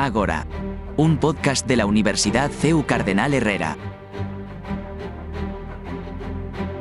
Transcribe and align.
Ágora. 0.00 0.46
Un 0.96 1.18
podcast 1.18 1.66
de 1.66 1.74
la 1.74 1.84
Universidad 1.84 2.52
CEU 2.52 2.86
Cardenal 2.86 3.34
Herrera. 3.34 3.76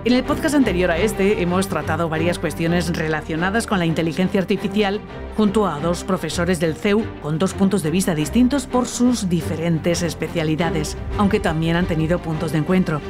En 0.06 0.14
el 0.14 0.24
podcast 0.24 0.54
anterior 0.54 0.92
a 0.92 1.00
este 1.00 1.42
hemos 1.42 1.68
tratado 1.68 2.10
varias 2.10 2.38
cuestiones 2.38 2.96
relacionadas 2.96 3.66
con 3.66 3.80
la 3.80 3.88
inteligencia 3.88 4.40
artificial 4.40 5.02
junto 5.36 5.66
a 5.66 5.80
dos 5.80 6.04
profesores 6.04 6.60
del 6.60 6.76
CEU 6.76 7.04
con 7.24 7.40
dos 7.40 7.56
puntos 7.56 7.82
de 7.82 7.90
vista 7.90 8.14
distintos 8.14 8.68
por 8.68 8.86
sus 8.86 9.28
diferentes 9.28 10.04
especialidades, 10.04 10.96
aunque 11.18 11.40
también 11.40 11.76
han 11.76 11.88
tenido 11.88 12.20
puntos 12.20 12.52
de 12.52 12.60
encuentro. 12.60 13.02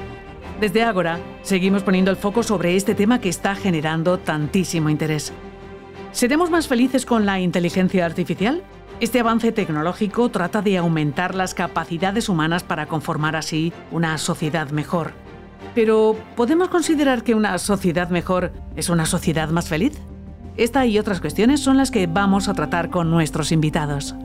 Desde 0.62 0.84
Ágora 0.84 1.20
seguimos 1.42 1.84
poniendo 1.84 2.12
el 2.12 2.18
foco 2.18 2.44
sobre 2.44 2.78
este 2.78 2.96
tema 2.96 3.20
que 3.20 3.28
está 3.28 3.56
generando 3.56 4.20
tantísimo 4.20 4.90
interés. 4.90 5.34
¿Seremos 6.14 6.50
más 6.50 6.70
felices 6.70 7.06
con 7.06 7.26
la 7.26 7.42
inteligencia 7.42 8.06
artificial? 8.06 8.64
Este 9.00 9.20
avance 9.20 9.52
tecnológico 9.52 10.30
trata 10.30 10.64
de 10.64 10.78
aumentar 10.78 11.36
las 11.36 11.54
capacidades 11.54 12.30
humanas 12.30 12.64
para 12.64 12.88
conformar 12.88 13.36
así 13.36 13.72
una 13.92 14.18
sociedad 14.18 14.72
mejor. 14.72 15.12
Pero, 15.76 16.16
¿podemos 16.36 16.70
considerar 16.70 17.24
que 17.24 17.36
una 17.36 17.60
sociedad 17.60 18.10
mejor 18.10 18.52
es 18.76 18.90
una 18.90 19.06
sociedad 19.06 19.50
más 19.50 19.70
feliz? 19.70 19.94
Esta 20.56 20.88
y 20.88 20.98
otras 20.98 21.22
cuestiones 21.22 21.60
son 21.60 21.78
las 21.78 21.92
que 21.92 22.08
vamos 22.08 22.48
a 22.48 22.56
tratar 22.56 22.90
con 22.90 23.12
nuestros 23.12 23.52
invitados. 23.52 24.16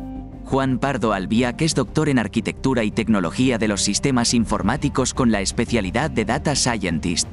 Juan 0.47 0.79
Pardo 0.79 1.13
Albiac 1.13 1.61
es 1.61 1.75
doctor 1.75 2.09
en 2.09 2.19
Arquitectura 2.19 2.83
y 2.83 2.91
Tecnología 2.91 3.59
de 3.59 3.69
los 3.69 3.83
Sistemas 3.83 4.33
Informáticos 4.33 5.13
con 5.13 5.31
la 5.31 5.43
especialidad 5.43 6.11
de 6.11 6.25
Data 6.25 6.57
Scientist. 6.57 7.29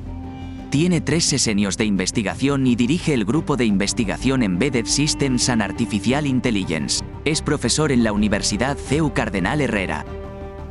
Tiene 0.70 1.00
tres 1.00 1.24
sesenios 1.24 1.78
de 1.78 1.86
investigación 1.86 2.68
y 2.68 2.76
dirige 2.76 3.14
el 3.14 3.24
grupo 3.24 3.56
de 3.56 3.66
investigación 3.66 4.44
Embedded 4.44 4.86
Systems 4.86 5.48
and 5.50 5.62
Artificial 5.62 6.28
Intelligence. 6.28 6.99
Es 7.26 7.42
profesor 7.42 7.92
en 7.92 8.04
la 8.06 8.14
Universidad 8.14 8.78
CEU 8.78 9.14
Cardenal 9.14 9.60
Herrera. 9.60 10.06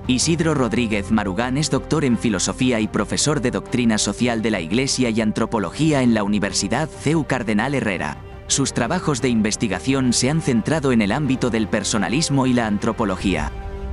Isidro 0.06 0.54
Rodríguez 0.54 1.10
Marugán 1.10 1.58
es 1.58 1.70
doctor 1.70 2.06
en 2.06 2.16
Filosofía 2.16 2.80
y 2.80 2.88
profesor 2.88 3.42
de 3.42 3.50
Doctrina 3.50 3.98
Social 3.98 4.40
de 4.40 4.50
la 4.50 4.60
Iglesia 4.60 5.10
y 5.10 5.20
Antropología 5.20 6.02
en 6.02 6.14
la 6.14 6.22
Universidad 6.22 6.88
CEU 6.88 7.26
Cardenal 7.26 7.74
Herrera. 7.74 8.16
Sus 8.46 8.72
trabajos 8.72 9.20
de 9.20 9.28
investigación 9.28 10.14
se 10.14 10.30
han 10.30 10.40
centrado 10.40 10.90
en 10.92 11.02
el 11.02 11.12
ámbito 11.12 11.50
del 11.50 11.68
personalismo 11.68 12.46
y 12.46 12.54
la 12.54 12.66
antropología. 12.66 13.52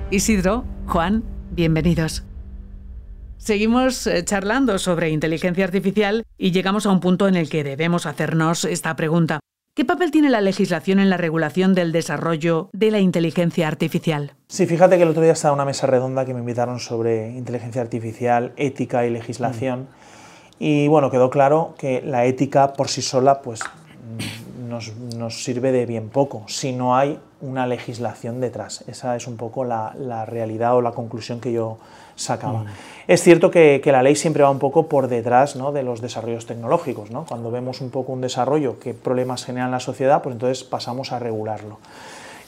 Isidro, 0.10 0.64
Juan, 0.88 1.26
bienvenidos. 1.52 2.24
Seguimos 3.36 4.08
eh, 4.08 4.24
charlando 4.24 4.80
sobre 4.80 5.10
inteligencia 5.10 5.66
artificial 5.66 6.24
y 6.38 6.52
llegamos 6.52 6.86
a 6.86 6.92
un 6.92 7.02
punto 7.02 7.28
en 7.28 7.36
el 7.36 7.50
que 7.50 7.66
debemos 7.66 8.06
hacernos 8.06 8.64
esta 8.64 8.96
pregunta. 8.96 9.42
¿Qué 9.76 9.84
papel 9.84 10.10
tiene 10.10 10.30
la 10.30 10.40
legislación 10.40 11.00
en 11.00 11.10
la 11.10 11.18
regulación 11.18 11.76
del 11.76 11.92
desarrollo 11.92 12.70
de 12.72 12.92
la 12.92 13.00
inteligencia 13.00 13.68
artificial? 13.68 14.32
Sí, 14.48 14.68
fíjate 14.68 14.96
que 14.96 15.04
el 15.04 15.10
otro 15.10 15.22
día 15.22 15.34
estaba 15.34 15.52
en 15.52 15.56
una 15.56 15.66
mesa 15.66 15.86
redonda 15.86 16.24
que 16.24 16.34
me 16.34 16.40
invitaron 16.40 16.80
sobre 16.80 17.32
inteligencia 17.32 17.82
artificial, 17.82 18.54
ética 18.56 19.06
y 19.06 19.10
legislación. 19.10 19.82
Mm. 19.82 20.64
Y 20.64 20.88
bueno, 20.88 21.12
quedó 21.12 21.30
claro 21.30 21.76
que 21.78 22.02
la 22.02 22.24
ética 22.24 22.72
por 22.72 22.88
sí 22.88 23.02
sola 23.02 23.42
pues, 23.42 23.60
nos, 24.70 25.44
sirve 25.44 25.72
de 25.72 25.86
bien 25.86 26.10
poco 26.10 26.44
si 26.48 26.74
no 26.74 26.96
hay 26.96 27.20
una 27.42 27.68
legislación 27.68 28.42
detrás. 28.42 28.84
Esa 28.88 29.16
es 29.16 29.28
un 29.28 29.38
poco 29.38 29.64
la, 29.64 29.94
la 29.98 30.26
realidad 30.26 30.76
o 30.76 30.82
la 30.82 30.92
conclusión 30.92 31.40
que 31.40 31.52
yo 31.52 31.78
sacaba. 32.16 32.60
Mm. 32.60 32.68
Es 33.08 33.22
cierto 33.22 33.52
que, 33.52 33.82
la 33.86 34.02
ley 34.02 34.16
siempre 34.16 34.44
va 34.44 34.50
un 34.50 34.60
poco 34.60 34.88
por 34.88 35.08
detrás 35.08 35.56
¿no? 35.56 35.72
de 35.72 35.84
los 35.84 36.02
desarrollos 36.02 36.46
tecnológicos. 36.46 37.12
¿no? 37.12 37.26
Cuando 37.26 37.52
vemos 37.52 37.82
un 37.82 37.90
poco 37.90 38.14
un 38.14 38.22
desarrollo, 38.22 38.80
qué 38.80 38.94
problemas 38.94 39.46
genera 39.46 39.66
en 39.66 39.72
la 39.72 39.80
sociedad, 39.80 40.22
pues 40.22 40.34
entonces 40.34 40.64
pasamos 40.64 41.12
a 41.12 41.20
regularlo. 41.20 41.78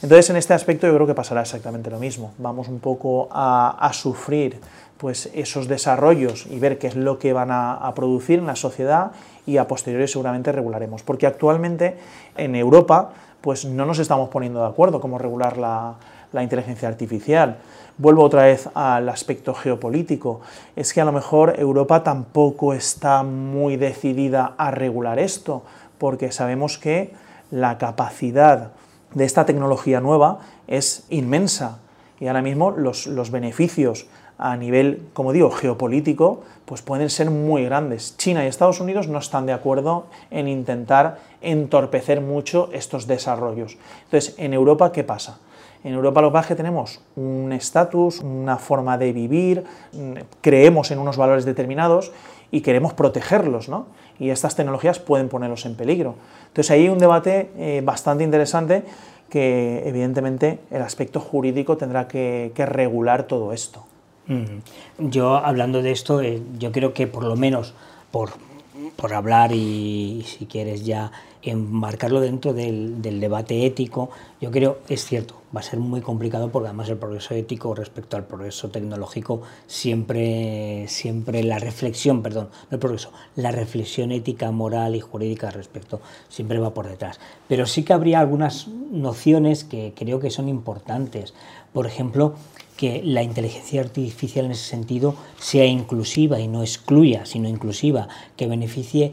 Entonces, 0.00 0.30
en 0.30 0.36
este 0.36 0.54
aspecto 0.54 0.86
yo 0.86 0.94
creo 0.94 1.06
que 1.08 1.14
pasará 1.14 1.40
exactamente 1.40 1.90
lo 1.90 1.98
mismo. 1.98 2.32
Vamos 2.38 2.68
un 2.68 2.78
poco 2.78 3.28
a, 3.32 3.90
sufrir 3.92 4.60
pues, 4.98 5.30
esos 5.32 5.68
desarrollos 5.68 6.46
y 6.46 6.58
ver 6.58 6.78
qué 6.78 6.88
es 6.88 6.96
lo 6.96 7.18
que 7.18 7.32
van 7.32 7.50
a, 7.50 7.92
producir 7.94 8.40
en 8.40 8.46
la 8.46 8.56
sociedad 8.56 9.12
y 9.46 9.56
a 9.56 9.66
posteriori 9.66 10.08
seguramente 10.08 10.52
regularemos. 10.52 11.02
Porque 11.02 11.26
actualmente 11.26 11.96
en 12.36 12.54
Europa 12.54 13.12
pues, 13.40 13.64
no 13.64 13.86
nos 13.86 13.98
estamos 13.98 14.28
poniendo 14.28 14.60
de 14.60 14.66
acuerdo 14.66 15.00
cómo 15.00 15.18
regular 15.18 15.56
la, 15.56 15.94
la 16.32 16.42
inteligencia 16.42 16.88
artificial. 16.88 17.58
Vuelvo 17.96 18.22
otra 18.22 18.44
vez 18.44 18.68
al 18.74 19.08
aspecto 19.08 19.54
geopolítico. 19.54 20.40
Es 20.76 20.92
que 20.92 21.00
a 21.00 21.04
lo 21.04 21.12
mejor 21.12 21.54
Europa 21.58 22.02
tampoco 22.02 22.74
está 22.74 23.22
muy 23.22 23.76
decidida 23.76 24.54
a 24.58 24.70
regular 24.70 25.18
esto, 25.18 25.62
porque 25.98 26.32
sabemos 26.32 26.78
que 26.78 27.12
la 27.50 27.78
capacidad 27.78 28.72
de 29.14 29.24
esta 29.24 29.46
tecnología 29.46 30.00
nueva 30.00 30.40
es 30.66 31.04
inmensa 31.08 31.78
y 32.20 32.26
ahora 32.26 32.42
mismo 32.42 32.70
los, 32.70 33.06
los 33.06 33.30
beneficios 33.30 34.06
a 34.38 34.56
nivel, 34.56 35.08
como 35.12 35.32
digo, 35.32 35.50
geopolítico, 35.50 36.42
pues 36.64 36.82
pueden 36.82 37.10
ser 37.10 37.30
muy 37.30 37.64
grandes. 37.64 38.16
China 38.16 38.44
y 38.44 38.46
Estados 38.46 38.80
Unidos 38.80 39.08
no 39.08 39.18
están 39.18 39.46
de 39.46 39.52
acuerdo 39.52 40.06
en 40.30 40.48
intentar 40.48 41.18
entorpecer 41.40 42.20
mucho 42.20 42.70
estos 42.72 43.06
desarrollos. 43.06 43.76
Entonces, 44.04 44.34
en 44.38 44.54
Europa, 44.54 44.92
¿qué 44.92 45.04
pasa? 45.04 45.38
En 45.84 45.94
Europa 45.94 46.20
lo 46.20 46.32
que 46.32 46.54
tenemos 46.54 47.00
un 47.16 47.52
estatus, 47.52 48.20
una 48.20 48.58
forma 48.58 48.98
de 48.98 49.12
vivir, 49.12 49.64
creemos 50.40 50.90
en 50.90 50.98
unos 50.98 51.16
valores 51.16 51.44
determinados 51.44 52.12
y 52.50 52.62
queremos 52.62 52.94
protegerlos, 52.94 53.68
¿no? 53.68 53.86
Y 54.18 54.30
estas 54.30 54.56
tecnologías 54.56 54.98
pueden 54.98 55.28
ponerlos 55.28 55.66
en 55.66 55.76
peligro. 55.76 56.16
Entonces 56.48 56.70
ahí 56.72 56.82
hay 56.82 56.88
un 56.88 56.98
debate 56.98 57.50
eh, 57.56 57.82
bastante 57.84 58.24
interesante 58.24 58.82
que 59.30 59.82
evidentemente 59.86 60.58
el 60.70 60.82
aspecto 60.82 61.20
jurídico 61.20 61.76
tendrá 61.76 62.08
que, 62.08 62.52
regular 62.56 63.24
todo 63.24 63.52
esto. 63.52 63.84
Yo 64.98 65.36
hablando 65.36 65.80
de 65.82 65.90
esto, 65.90 66.20
eh, 66.20 66.42
yo 66.58 66.70
creo 66.70 66.92
que 66.92 67.06
por 67.06 67.24
lo 67.24 67.36
menos 67.36 67.74
por, 68.10 68.30
por 68.96 69.14
hablar 69.14 69.52
y 69.52 70.24
si 70.26 70.46
quieres 70.46 70.84
ya 70.84 71.10
enmarcarlo 71.42 72.20
dentro 72.20 72.52
del, 72.52 73.00
debate 73.00 73.64
ético, 73.64 74.10
yo 74.40 74.50
creo, 74.50 74.78
es 74.88 75.04
cierto, 75.04 75.36
va 75.54 75.60
a 75.60 75.62
ser 75.62 75.78
muy 75.78 76.00
complicado 76.00 76.50
porque 76.50 76.68
además 76.68 76.88
el 76.88 76.98
progreso 76.98 77.34
ético 77.34 77.74
respecto 77.74 78.16
al 78.16 78.26
progreso 78.26 78.68
tecnológico 78.70 79.42
siempre, 79.66 80.86
siempre 80.88 81.42
la 81.42 81.58
reflexión, 81.58 82.22
perdón, 82.22 82.48
no 82.70 82.74
el 82.74 82.78
progreso, 82.78 83.12
la 83.36 83.50
reflexión 83.50 84.12
ética, 84.12 84.50
moral 84.50 84.96
y 84.96 85.00
jurídica 85.00 85.50
respecto 85.50 86.00
siempre 86.28 86.58
va 86.58 86.74
por 86.74 86.88
detrás. 86.88 87.20
Pero 87.46 87.66
sí 87.66 87.82
que 87.84 87.92
habría 87.92 88.20
algunas 88.20 88.68
nociones 88.68 89.64
que 89.64 89.92
creo 89.96 90.20
que 90.20 90.30
son 90.30 90.48
importantes. 90.48 91.34
Por 91.78 91.86
ejemplo, 91.86 92.34
que 92.76 93.02
la 93.04 93.22
inteligencia 93.22 93.80
artificial 93.80 94.46
en 94.46 94.50
ese 94.50 94.64
sentido 94.64 95.14
sea 95.38 95.64
inclusiva 95.64 96.40
y 96.40 96.48
no 96.48 96.62
excluya, 96.62 97.24
sino 97.24 97.48
inclusiva, 97.48 98.08
que 98.36 98.48
beneficie 98.48 99.12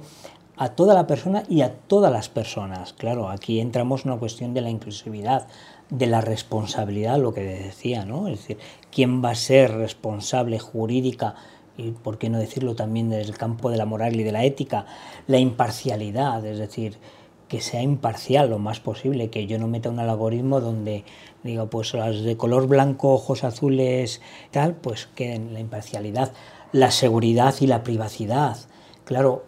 a 0.58 0.70
toda 0.70 0.96
la 0.96 1.06
persona 1.06 1.44
y 1.48 1.62
a 1.62 1.76
todas 1.76 2.12
las 2.12 2.28
personas. 2.28 2.94
Claro, 2.94 3.30
aquí 3.30 3.60
entramos 3.60 4.04
en 4.04 4.14
una 4.14 4.20
cuestión 4.20 4.56
de 4.56 4.62
la 4.62 4.72
inclusividad, 4.72 5.48
de 5.92 6.08
la 6.08 6.22
responsabilidad, 6.22 7.20
lo 7.20 7.36
que 7.36 7.42
decía, 7.42 8.04
¿no? 8.04 8.30
Es 8.30 8.40
decir, 8.40 8.58
¿quién 8.92 9.24
va 9.24 9.30
a 9.30 9.36
ser 9.36 9.72
responsable 9.72 10.58
jurídica 10.58 11.36
y 11.78 11.92
por 11.92 12.18
qué 12.18 12.32
no 12.32 12.40
decirlo 12.40 12.74
también 12.74 13.12
desde 13.12 13.30
el 13.30 13.38
campo 13.38 13.70
de 13.70 13.78
la 13.78 13.86
moral 13.86 14.20
y 14.20 14.24
de 14.24 14.32
la 14.32 14.44
ética? 14.44 14.88
La 15.28 15.38
imparcialidad, 15.38 16.44
es 16.44 16.58
decir, 16.58 16.98
que 17.48 17.62
sea 17.62 17.82
imparcial 17.82 18.50
lo 18.50 18.60
más 18.60 18.80
posible, 18.80 19.30
que 19.30 19.46
yo 19.48 19.60
no 19.60 19.68
meta 19.68 19.90
un 19.90 20.00
algoritmo 20.00 20.62
donde 20.62 21.04
diga, 21.44 21.66
pues 21.68 21.94
las 21.94 22.22
de 22.22 22.38
color 22.38 22.68
blanco, 22.68 23.14
ojos 23.14 23.44
azules, 23.44 24.22
tal, 24.52 24.76
pues 24.76 25.08
queden 25.16 25.54
la 25.54 25.60
imparcialidad, 25.60 26.34
la 26.72 26.92
seguridad 26.92 27.54
y 27.60 27.68
la 27.68 27.84
privacidad. 27.84 28.58
Claro, 29.06 29.44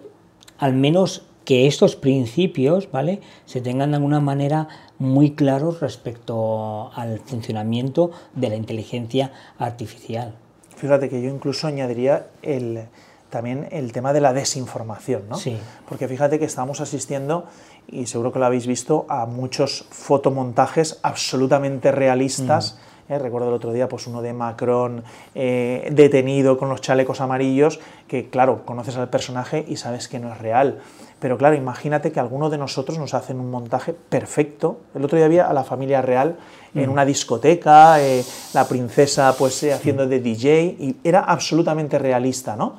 al 0.59 0.73
menos 0.73 1.23
que 1.47 1.65
estos 1.65 1.95
principios 1.95 2.91
¿vale? 2.91 3.21
se 3.45 3.61
tengan 3.61 3.91
de 3.91 3.95
alguna 3.95 4.19
manera 4.19 4.67
muy 4.99 5.31
claros 5.31 5.79
respecto 5.79 6.91
al 6.93 7.19
funcionamiento 7.19 8.11
de 8.33 8.49
la 8.49 8.55
inteligencia 8.55 9.31
artificial. 9.57 10.35
Fíjate 10.75 11.09
que 11.09 11.21
yo 11.21 11.29
incluso 11.29 11.65
añadiría 11.65 12.27
el, 12.41 12.87
también 13.29 13.67
el 13.71 13.91
tema 13.91 14.13
de 14.13 14.21
la 14.21 14.33
desinformación, 14.33 15.29
¿no? 15.29 15.37
Sí. 15.37 15.57
Porque 15.87 16.07
fíjate 16.07 16.37
que 16.37 16.45
estamos 16.45 16.81
asistiendo, 16.81 17.45
y 17.89 18.05
seguro 18.05 18.31
que 18.31 18.39
lo 18.39 18.45
habéis 18.45 18.67
visto, 18.67 19.05
a 19.09 19.25
muchos 19.25 19.85
fotomontajes 19.89 20.99
absolutamente 21.03 21.91
realistas. 21.91 22.77
Mm. 23.07 23.13
¿eh? 23.13 23.19
recuerdo 23.19 23.47
el 23.47 23.53
otro 23.53 23.71
día 23.71 23.87
pues 23.87 24.07
uno 24.07 24.21
de 24.21 24.33
Macron 24.33 25.03
eh, 25.33 25.87
detenido 25.91 26.57
con 26.57 26.69
los 26.69 26.81
chalecos 26.81 27.21
amarillos, 27.21 27.79
que 28.07 28.29
claro, 28.29 28.65
conoces 28.65 28.97
al 28.97 29.09
personaje 29.09 29.63
y 29.67 29.77
sabes 29.77 30.07
que 30.07 30.19
no 30.19 30.31
es 30.31 30.37
real. 30.39 30.79
Pero 31.19 31.37
claro, 31.37 31.55
imagínate 31.55 32.11
que 32.11 32.19
alguno 32.19 32.49
de 32.49 32.57
nosotros 32.57 32.99
nos 32.99 33.13
hacen 33.13 33.39
un 33.39 33.49
montaje 33.49 33.93
perfecto. 33.93 34.81
El 34.93 35.03
otro 35.03 35.17
día 35.17 35.25
había 35.25 35.47
a 35.47 35.53
la 35.53 35.63
familia 35.63 36.01
real 36.01 36.37
en 36.75 36.89
mm. 36.89 36.91
una 36.91 37.05
discoteca, 37.05 38.01
eh, 38.01 38.23
la 38.53 38.67
princesa 38.67 39.33
pues 39.37 39.63
haciendo 39.63 40.05
de 40.05 40.19
DJ, 40.19 40.75
y 40.77 40.97
era 41.03 41.21
absolutamente 41.21 41.97
realista, 41.97 42.55
¿no? 42.55 42.75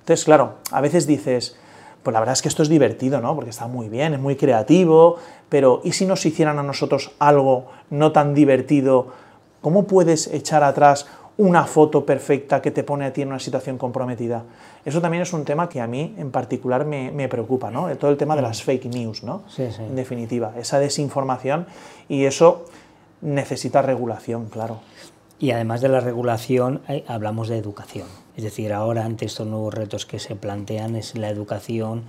Entonces, 0.00 0.24
claro, 0.24 0.54
a 0.72 0.80
veces 0.80 1.06
dices, 1.06 1.56
pues 2.02 2.12
la 2.12 2.20
verdad 2.20 2.32
es 2.34 2.42
que 2.42 2.48
esto 2.48 2.62
es 2.62 2.68
divertido, 2.68 3.20
¿no? 3.20 3.34
Porque 3.34 3.50
está 3.50 3.66
muy 3.66 3.88
bien, 3.88 4.14
es 4.14 4.20
muy 4.20 4.36
creativo, 4.36 5.16
pero 5.48 5.80
¿y 5.84 5.92
si 5.92 6.06
nos 6.06 6.24
hicieran 6.26 6.58
a 6.58 6.62
nosotros 6.62 7.12
algo 7.18 7.66
no 7.90 8.12
tan 8.12 8.34
divertido 8.34 9.08
¿Cómo 9.62 9.84
puedes 9.84 10.26
echar 10.26 10.64
atrás 10.64 11.06
una 11.38 11.64
foto 11.64 12.04
perfecta 12.04 12.60
que 12.60 12.70
te 12.72 12.82
pone 12.82 13.06
a 13.06 13.12
ti 13.12 13.22
en 13.22 13.28
una 13.28 13.38
situación 13.38 13.78
comprometida? 13.78 14.42
Eso 14.84 15.00
también 15.00 15.22
es 15.22 15.32
un 15.32 15.44
tema 15.44 15.68
que 15.68 15.80
a 15.80 15.86
mí 15.86 16.14
en 16.18 16.32
particular 16.32 16.84
me, 16.84 17.28
preocupa, 17.28 17.70
¿no? 17.70 17.96
Todo 17.96 18.10
el 18.10 18.16
tema 18.16 18.34
de 18.34 18.42
las 18.42 18.62
fake 18.64 18.86
news, 18.86 19.22
¿no? 19.22 19.44
Sí, 19.48 19.68
sí. 19.70 19.82
En 19.82 19.94
definitiva, 19.94 20.52
esa 20.58 20.80
desinformación 20.80 21.66
y 22.08 22.24
eso 22.24 22.64
necesita 23.20 23.82
regulación, 23.82 24.46
claro. 24.46 24.80
Y 25.42 25.50
además 25.50 25.80
de 25.80 25.88
la 25.88 25.98
regulación, 25.98 26.82
hablamos 27.08 27.48
de 27.48 27.58
educación. 27.58 28.06
Es 28.36 28.44
decir, 28.44 28.72
ahora 28.72 29.04
ante 29.04 29.24
estos 29.24 29.44
nuevos 29.44 29.74
retos 29.74 30.06
que 30.06 30.20
se 30.20 30.36
plantean 30.36 30.94
es 30.94 31.16
la 31.16 31.30
educación 31.30 32.04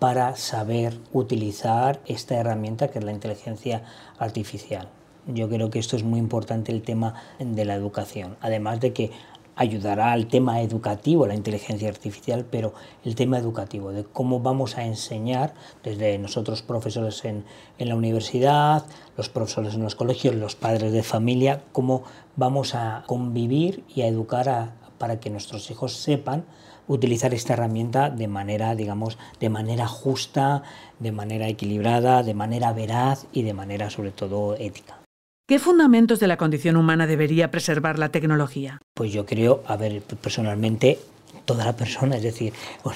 para 0.00 0.34
saber 0.34 0.98
utilizar 1.12 2.00
esta 2.06 2.34
herramienta 2.34 2.88
que 2.88 2.98
es 2.98 3.04
la 3.04 3.12
inteligencia 3.12 3.84
artificial. 4.18 4.88
Yo 5.28 5.48
creo 5.48 5.70
que 5.70 5.78
esto 5.78 5.94
es 5.94 6.02
muy 6.02 6.18
importante 6.18 6.72
el 6.72 6.82
tema 6.82 7.14
de 7.38 7.64
la 7.64 7.76
educación, 7.76 8.36
además 8.40 8.80
de 8.80 8.92
que 8.92 9.12
ayudará 9.56 10.12
al 10.12 10.26
tema 10.26 10.60
educativo, 10.60 11.26
la 11.26 11.34
inteligencia 11.34 11.88
artificial, 11.88 12.46
pero 12.50 12.72
el 13.04 13.14
tema 13.14 13.38
educativo, 13.38 13.92
de 13.92 14.04
cómo 14.04 14.40
vamos 14.40 14.78
a 14.78 14.84
enseñar 14.84 15.54
desde 15.82 16.18
nosotros 16.18 16.62
profesores 16.62 17.24
en, 17.24 17.44
en, 17.78 17.88
la 17.88 17.96
universidad, 17.96 18.84
los 19.16 19.28
profesores 19.28 19.74
en 19.74 19.82
los 19.82 19.94
colegios, 19.94 20.34
los 20.34 20.56
padres 20.56 20.92
de 20.92 21.02
familia, 21.02 21.62
cómo 21.72 22.04
vamos 22.36 22.74
a 22.74 23.04
convivir 23.06 23.84
y 23.94 24.02
a 24.02 24.06
educar 24.06 24.72
para 24.98 25.20
que 25.20 25.30
nuestros 25.30 25.70
hijos 25.70 25.92
sepan 25.92 26.44
utilizar 26.88 27.34
esta 27.34 27.52
herramienta 27.52 28.10
de 28.10 28.28
manera, 28.28 28.74
digamos, 28.74 29.18
de 29.40 29.50
manera 29.50 29.86
justa, 29.86 30.62
de 30.98 31.12
manera 31.12 31.48
equilibrada, 31.48 32.22
de 32.22 32.34
manera 32.34 32.72
veraz 32.72 33.26
y 33.32 33.42
de 33.42 33.54
manera 33.54 33.90
sobre 33.90 34.10
todo 34.10 34.56
ética. 34.56 35.01
¿Qué 35.46 35.58
fundamentos 35.58 36.20
de 36.20 36.28
la 36.28 36.36
condición 36.36 36.76
humana 36.76 37.08
debería 37.08 37.50
preservar 37.50 37.98
la 37.98 38.10
tecnología? 38.10 38.80
Pues 38.94 39.12
yo 39.12 39.26
creo, 39.26 39.64
a 39.66 39.76
ver, 39.76 40.00
personalmente 40.00 41.00
toda 41.44 41.64
la 41.64 41.74
persona, 41.74 42.16
es 42.16 42.22
decir, 42.22 42.52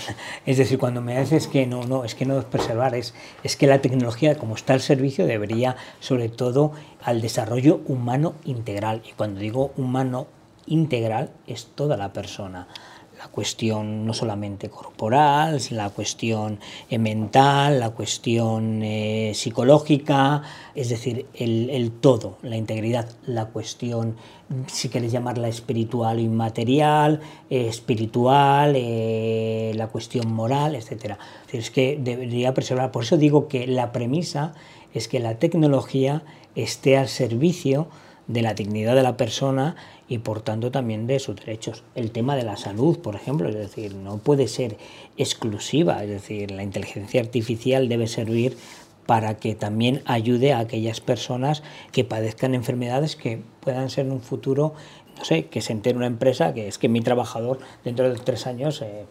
es 0.47 0.57
decir, 0.57 0.79
cuando 0.79 1.03
me 1.03 1.19
dices 1.19 1.49
que 1.49 1.67
no, 1.67 1.85
no, 1.87 2.05
es 2.05 2.15
que 2.15 2.25
no 2.25 2.39
es 2.39 2.45
preservar, 2.45 2.95
es, 2.95 3.15
es 3.43 3.57
que 3.57 3.67
la 3.67 3.81
tecnología 3.81 4.37
como 4.37 4.55
está 4.55 4.75
al 4.75 4.81
servicio 4.81 5.27
debería 5.27 5.77
sobre 5.99 6.29
todo 6.29 6.71
al 7.03 7.21
desarrollo 7.21 7.81
humano 7.87 8.35
integral 8.45 9.03
y 9.05 9.13
cuando 9.15 9.41
digo 9.41 9.73
humano 9.77 10.29
integral 10.67 11.31
es 11.49 11.67
toda 11.75 11.97
la 11.97 12.13
persona, 12.13 12.69
la 13.19 13.29
cuestión 13.29 14.05
no 14.05 14.13
solamente 14.13 14.69
corporal, 14.69 15.61
la 15.71 15.91
cuestión 15.91 16.59
eh, 16.91 16.99
mental, 16.99 17.81
la 17.81 17.91
cuestión 17.91 18.83
eh, 18.83 19.33
psicológica, 19.35 20.43
es 20.75 20.91
decir, 20.91 21.27
el, 21.35 21.91
todo, 22.01 22.39
la 22.43 22.57
integridad, 22.57 23.09
la 23.27 23.47
cuestión, 23.47 24.17
si 24.67 24.89
queréis 24.89 25.13
llamarla 25.13 25.49
espiritual 25.49 26.19
o 26.19 26.21
inmaterial, 26.21 27.21
eh, 27.49 27.69
espiritual, 27.69 28.75
la 28.75 29.89
cuestión 29.89 30.33
moral, 30.33 30.75
etc. 30.75 31.15
Es 31.53 31.71
que 31.71 31.99
debería 32.01 32.53
preservar, 32.53 32.93
por 32.93 33.05
eso 33.05 33.17
digo 33.17 33.49
que 33.49 33.67
la 33.67 33.93
premisa 33.93 34.53
es 34.93 35.09
que 35.09 35.21
la 35.21 35.39
tecnología 35.39 36.23
esté 36.55 36.97
al 36.97 37.09
servicio 37.09 37.89
de 38.27 38.43
la 38.43 38.55
dignidad 38.55 38.95
de 38.95 39.03
la 39.03 39.17
persona 39.17 39.77
y 40.09 40.19
por 40.19 40.41
tanto 40.43 40.71
también 40.71 41.07
de 41.07 41.19
sus 41.19 41.37
derechos. 41.37 41.83
El 41.95 42.11
tema 42.11 42.37
de 42.37 42.45
la 42.45 42.57
salud, 42.57 42.99
por 42.99 43.15
ejemplo, 43.15 43.49
es 43.49 43.55
decir, 43.55 43.95
no 43.95 44.19
puede 44.19 44.49
ser 44.49 44.77
exclusiva, 45.17 46.03
es 46.05 46.11
decir, 46.11 46.51
la 46.51 46.63
inteligencia 46.63 47.21
artificial 47.21 47.89
debe 47.89 48.07
servir 48.07 48.57
para 49.07 49.37
que 49.37 49.55
también 49.55 50.03
ayude 50.05 50.53
a 50.53 50.59
aquellas 50.59 51.01
personas 51.01 51.63
que 51.93 52.05
padezcan 52.05 52.55
enfermedades 52.55 53.17
que 53.17 53.41
puedan 53.61 53.89
ser 53.89 54.07
en 54.07 54.13
un 54.13 54.21
futuro, 54.21 54.75
no 55.17 55.25
sé, 55.25 55.47
que 55.47 55.61
se 55.61 55.73
entere 55.73 55.97
una 55.97 56.07
empresa 56.07 56.53
que 56.53 56.69
es 56.69 56.79
que 56.79 56.89
mi 56.89 57.01
trabajador 57.01 57.59
dentro 57.85 58.11
de 58.11 58.19
tres 58.19 58.47
años 58.47 58.83
eh, 58.83 59.07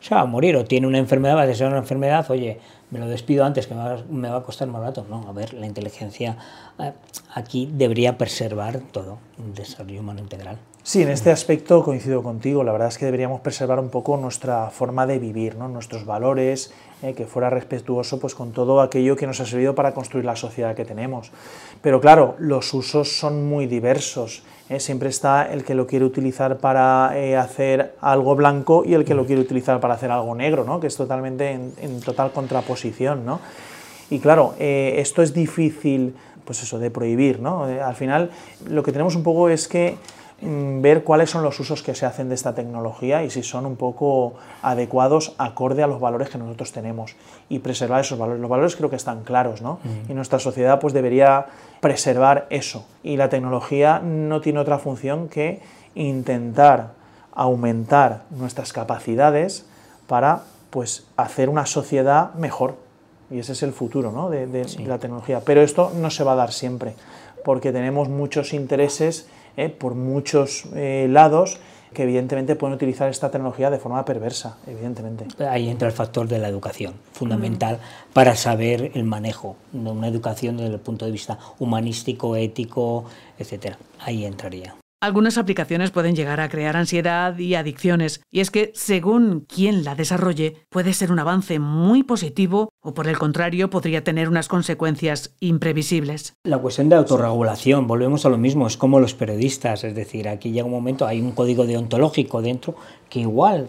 se 0.00 0.14
va 0.14 0.22
a 0.22 0.26
morir 0.26 0.56
o 0.56 0.64
tiene 0.64 0.86
una 0.86 0.98
enfermedad, 0.98 1.36
va 1.36 1.42
a 1.42 1.54
ser 1.54 1.68
una 1.68 1.78
enfermedad, 1.78 2.30
oye, 2.30 2.58
me 2.92 2.98
lo 2.98 3.08
despido 3.08 3.44
antes 3.44 3.66
que 3.66 3.74
me 3.74 4.28
va, 4.28 4.36
a 4.36 4.42
costar 4.42 4.68
más 4.68 4.80
barato. 4.80 5.06
No, 5.08 5.26
a 5.26 5.32
ver, 5.32 5.54
la 5.54 5.66
inteligencia 5.66 6.36
eh, 6.78 6.92
aquí 7.34 7.68
debería 7.72 8.18
preservar 8.18 8.80
todo, 8.92 9.18
un 9.38 9.54
desarrollo 9.54 10.00
humano 10.00 10.20
integral. 10.20 10.58
Sí, 10.84 11.00
en 11.00 11.10
este 11.10 11.30
aspecto 11.30 11.84
coincido 11.84 12.24
contigo. 12.24 12.64
La 12.64 12.72
verdad 12.72 12.88
es 12.88 12.98
que 12.98 13.04
deberíamos 13.04 13.40
preservar 13.40 13.78
un 13.78 13.88
poco 13.88 14.16
nuestra 14.16 14.68
forma 14.70 15.06
de 15.06 15.20
vivir, 15.20 15.54
¿no? 15.54 15.68
nuestros 15.68 16.04
valores, 16.04 16.72
eh, 17.04 17.14
que 17.14 17.24
fuera 17.24 17.50
respetuoso 17.50 18.18
pues, 18.18 18.34
con 18.34 18.50
todo 18.50 18.80
aquello 18.80 19.14
que 19.14 19.28
nos 19.28 19.38
ha 19.38 19.46
servido 19.46 19.76
para 19.76 19.94
construir 19.94 20.24
la 20.24 20.34
sociedad 20.34 20.74
que 20.74 20.84
tenemos. 20.84 21.30
Pero 21.82 22.00
claro, 22.00 22.34
los 22.40 22.74
usos 22.74 23.16
son 23.16 23.48
muy 23.48 23.68
diversos. 23.68 24.42
¿eh? 24.68 24.80
Siempre 24.80 25.08
está 25.08 25.52
el 25.52 25.62
que 25.62 25.76
lo 25.76 25.86
quiere 25.86 26.04
utilizar 26.04 26.58
para 26.58 27.12
eh, 27.14 27.36
hacer 27.36 27.94
algo 28.00 28.34
blanco 28.34 28.82
y 28.84 28.94
el 28.94 29.04
que 29.04 29.14
lo 29.14 29.24
quiere 29.24 29.40
utilizar 29.40 29.78
para 29.78 29.94
hacer 29.94 30.10
algo 30.10 30.34
negro, 30.34 30.64
¿no? 30.64 30.80
que 30.80 30.88
es 30.88 30.96
totalmente 30.96 31.52
en, 31.52 32.00
total 32.00 32.32
contraposición. 32.32 33.24
¿no? 33.24 33.38
Y 34.10 34.18
claro, 34.18 34.56
esto 34.58 35.22
es 35.22 35.32
difícil 35.32 36.16
pues 36.44 36.60
eso, 36.60 36.80
de 36.80 36.90
prohibir. 36.90 37.38
¿no? 37.38 37.62
al 37.62 37.94
final, 37.94 38.32
lo 38.68 38.82
que 38.82 38.90
tenemos 38.90 39.14
un 39.14 39.22
poco 39.22 39.48
es 39.48 39.68
que 39.68 39.96
Mm, 39.96 40.21
ver 40.42 41.04
cuáles 41.04 41.30
son 41.30 41.44
los 41.44 41.58
usos 41.60 41.82
que 41.82 41.94
se 41.94 42.04
hacen 42.04 42.28
de 42.28 42.34
esta 42.34 42.54
tecnología 42.54 43.22
y 43.22 43.30
si 43.30 43.42
son 43.42 43.64
un 43.64 43.76
poco 43.76 44.34
adecuados 44.62 45.34
acorde 45.38 45.82
a 45.84 45.86
los 45.86 46.00
valores 46.00 46.30
que 46.30 46.38
nosotros 46.38 46.72
tenemos 46.72 47.14
y 47.48 47.60
preservar 47.60 48.00
esos 48.00 48.18
valores. 48.18 48.40
Los 48.40 48.50
valores 48.50 48.74
creo 48.74 48.90
que 48.90 48.96
están 48.96 49.22
claros, 49.22 49.62
¿no? 49.62 49.78
Y 50.08 50.14
nuestra 50.14 50.40
sociedad 50.40 50.80
pues 50.80 50.94
debería 50.94 51.46
preservar 51.80 52.46
eso. 52.50 52.84
Y 53.04 53.16
la 53.16 53.28
tecnología 53.28 54.00
no 54.00 54.40
tiene 54.40 54.58
otra 54.58 54.78
función 54.78 55.28
que 55.28 55.60
intentar 55.94 56.90
aumentar 57.34 58.22
nuestras 58.30 58.72
capacidades 58.72 59.66
para 60.08 60.42
pues 60.70 61.06
hacer 61.16 61.48
una 61.48 61.66
sociedad 61.66 62.34
mejor. 62.34 62.74
Y 63.30 63.38
ese 63.38 63.52
es 63.52 63.62
el 63.62 63.72
futuro 63.72 64.10
¿no? 64.10 64.28
de, 64.28 64.46
de 64.46 64.66
la 64.86 64.98
tecnología. 64.98 65.40
Pero 65.44 65.62
esto 65.62 65.92
no 65.94 66.10
se 66.10 66.24
va 66.24 66.32
a 66.32 66.36
dar 66.36 66.52
siempre, 66.52 66.94
porque 67.44 67.72
tenemos 67.72 68.08
muchos 68.08 68.52
intereses 68.52 69.28
¿eh? 69.56 69.68
por 69.68 69.94
muchos 69.94 70.64
eh, 70.74 71.06
lados 71.08 71.58
que 71.92 72.04
evidentemente 72.04 72.56
pueden 72.56 72.74
utilizar 72.74 73.10
esta 73.10 73.30
tecnología 73.30 73.70
de 73.70 73.78
forma 73.78 74.04
perversa, 74.04 74.56
evidentemente. 74.66 75.26
Ahí 75.44 75.68
entra 75.68 75.88
el 75.88 75.94
factor 75.94 76.26
de 76.26 76.38
la 76.38 76.48
educación, 76.48 76.94
fundamental 77.12 77.78
para 78.12 78.34
saber 78.34 78.92
el 78.94 79.04
manejo, 79.04 79.56
una 79.72 80.08
educación 80.08 80.56
desde 80.56 80.74
el 80.74 80.80
punto 80.80 81.04
de 81.04 81.12
vista 81.12 81.38
humanístico, 81.58 82.34
ético, 82.36 83.04
etcétera. 83.38 83.78
Ahí 84.00 84.24
entraría. 84.24 84.81
Algunas 85.02 85.36
aplicaciones 85.36 85.90
pueden 85.90 86.14
llegar 86.14 86.38
a 86.38 86.48
crear 86.48 86.76
ansiedad 86.76 87.36
y 87.36 87.56
adicciones, 87.56 88.22
y 88.30 88.38
es 88.38 88.52
que, 88.52 88.70
según 88.72 89.40
quien 89.40 89.82
la 89.82 89.96
desarrolle, 89.96 90.64
puede 90.68 90.92
ser 90.92 91.10
un 91.10 91.18
avance 91.18 91.58
muy 91.58 92.04
positivo 92.04 92.68
o, 92.80 92.94
por 92.94 93.08
el 93.08 93.18
contrario, 93.18 93.68
podría 93.68 94.04
tener 94.04 94.28
unas 94.28 94.46
consecuencias 94.46 95.34
imprevisibles. 95.40 96.34
La 96.44 96.58
cuestión 96.58 96.88
de 96.88 96.94
autorregulación, 96.94 97.88
volvemos 97.88 98.24
a 98.26 98.28
lo 98.28 98.38
mismo, 98.38 98.68
es 98.68 98.76
como 98.76 99.00
los 99.00 99.14
periodistas, 99.14 99.82
es 99.82 99.96
decir, 99.96 100.28
aquí 100.28 100.52
llega 100.52 100.66
un 100.66 100.70
momento, 100.70 101.04
hay 101.04 101.20
un 101.20 101.32
código 101.32 101.66
deontológico 101.66 102.40
dentro 102.40 102.76
que 103.08 103.18
igual 103.18 103.66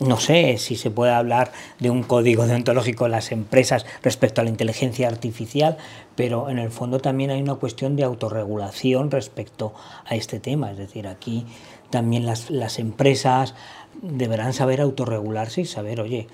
no 0.00 0.18
sé 0.20 0.58
si 0.58 0.76
se 0.76 0.90
puede 0.90 1.12
hablar 1.12 1.52
de 1.80 1.90
un 1.90 2.02
código 2.02 2.46
deontológico 2.46 3.06
en 3.06 3.12
las 3.12 3.32
empresas 3.32 3.84
respecto 4.02 4.40
a 4.40 4.44
la 4.44 4.50
inteligencia 4.50 5.08
artificial, 5.08 5.76
pero 6.14 6.50
en 6.50 6.58
el 6.58 6.70
fondo 6.70 7.00
también 7.00 7.30
hay 7.30 7.42
una 7.42 7.56
cuestión 7.56 7.96
de 7.96 8.04
autorregulación 8.04 9.10
respecto 9.10 9.74
a 10.04 10.14
este 10.14 10.38
tema. 10.38 10.70
Es 10.70 10.78
decir, 10.78 11.08
aquí 11.08 11.46
también 11.90 12.26
las, 12.26 12.50
las 12.50 12.78
empresas 12.78 13.54
deberán 14.00 14.52
saber 14.52 14.80
autorregularse 14.80 15.62
y 15.62 15.66
saber, 15.66 16.00
oye, 16.00 16.28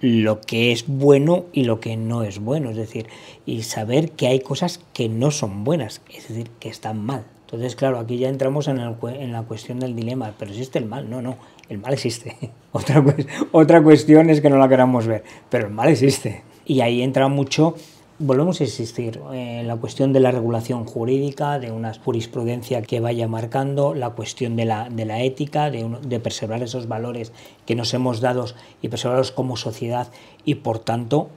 lo 0.00 0.40
que 0.40 0.72
es 0.72 0.86
bueno 0.86 1.46
y 1.52 1.64
lo 1.64 1.80
que 1.80 1.96
no 1.96 2.24
es 2.24 2.40
bueno, 2.40 2.70
es 2.70 2.76
decir, 2.76 3.06
y 3.46 3.62
saber 3.62 4.10
que 4.10 4.26
hay 4.26 4.40
cosas 4.40 4.80
que 4.92 5.08
no 5.08 5.30
son 5.30 5.64
buenas, 5.64 6.02
es 6.12 6.28
decir, 6.28 6.50
que 6.58 6.68
están 6.68 7.00
mal. 7.00 7.24
Entonces, 7.46 7.76
claro, 7.76 7.98
aquí 8.00 8.18
ya 8.18 8.28
entramos 8.28 8.66
en, 8.66 8.78
en 8.78 9.32
la 9.32 9.42
cuestión 9.42 9.78
del 9.78 9.94
dilema, 9.94 10.34
pero 10.38 10.50
existe 10.50 10.78
el 10.78 10.86
mal, 10.86 11.08
no, 11.08 11.22
no, 11.22 11.36
el 11.68 11.78
mal 11.78 11.92
existe. 11.92 12.36
Otra, 12.72 13.04
otra 13.52 13.80
cuestión 13.80 14.30
es 14.30 14.40
que 14.40 14.50
no 14.50 14.58
la 14.58 14.68
queramos 14.68 15.06
ver, 15.06 15.22
pero 15.48 15.68
el 15.68 15.72
mal 15.72 15.88
existe. 15.88 16.42
Y 16.66 16.80
ahí 16.80 17.02
entra 17.02 17.28
mucho, 17.28 17.76
volvemos 18.18 18.60
a 18.60 18.64
insistir, 18.64 19.20
eh, 19.32 19.62
la 19.64 19.76
cuestión 19.76 20.12
de 20.12 20.18
la 20.18 20.32
regulación 20.32 20.84
jurídica, 20.84 21.60
de 21.60 21.70
una 21.70 21.94
jurisprudencia 21.94 22.82
que 22.82 22.98
vaya 22.98 23.28
marcando, 23.28 23.94
la 23.94 24.10
cuestión 24.10 24.56
de 24.56 24.64
la, 24.64 24.88
de 24.90 25.04
la 25.04 25.22
ética, 25.22 25.70
de, 25.70 25.88
de 26.02 26.18
preservar 26.18 26.64
esos 26.64 26.88
valores 26.88 27.32
que 27.64 27.76
nos 27.76 27.94
hemos 27.94 28.20
dado 28.20 28.46
y 28.82 28.88
preservarlos 28.88 29.30
como 29.30 29.56
sociedad 29.56 30.08
y 30.44 30.56
por 30.56 30.80
tanto 30.80 31.28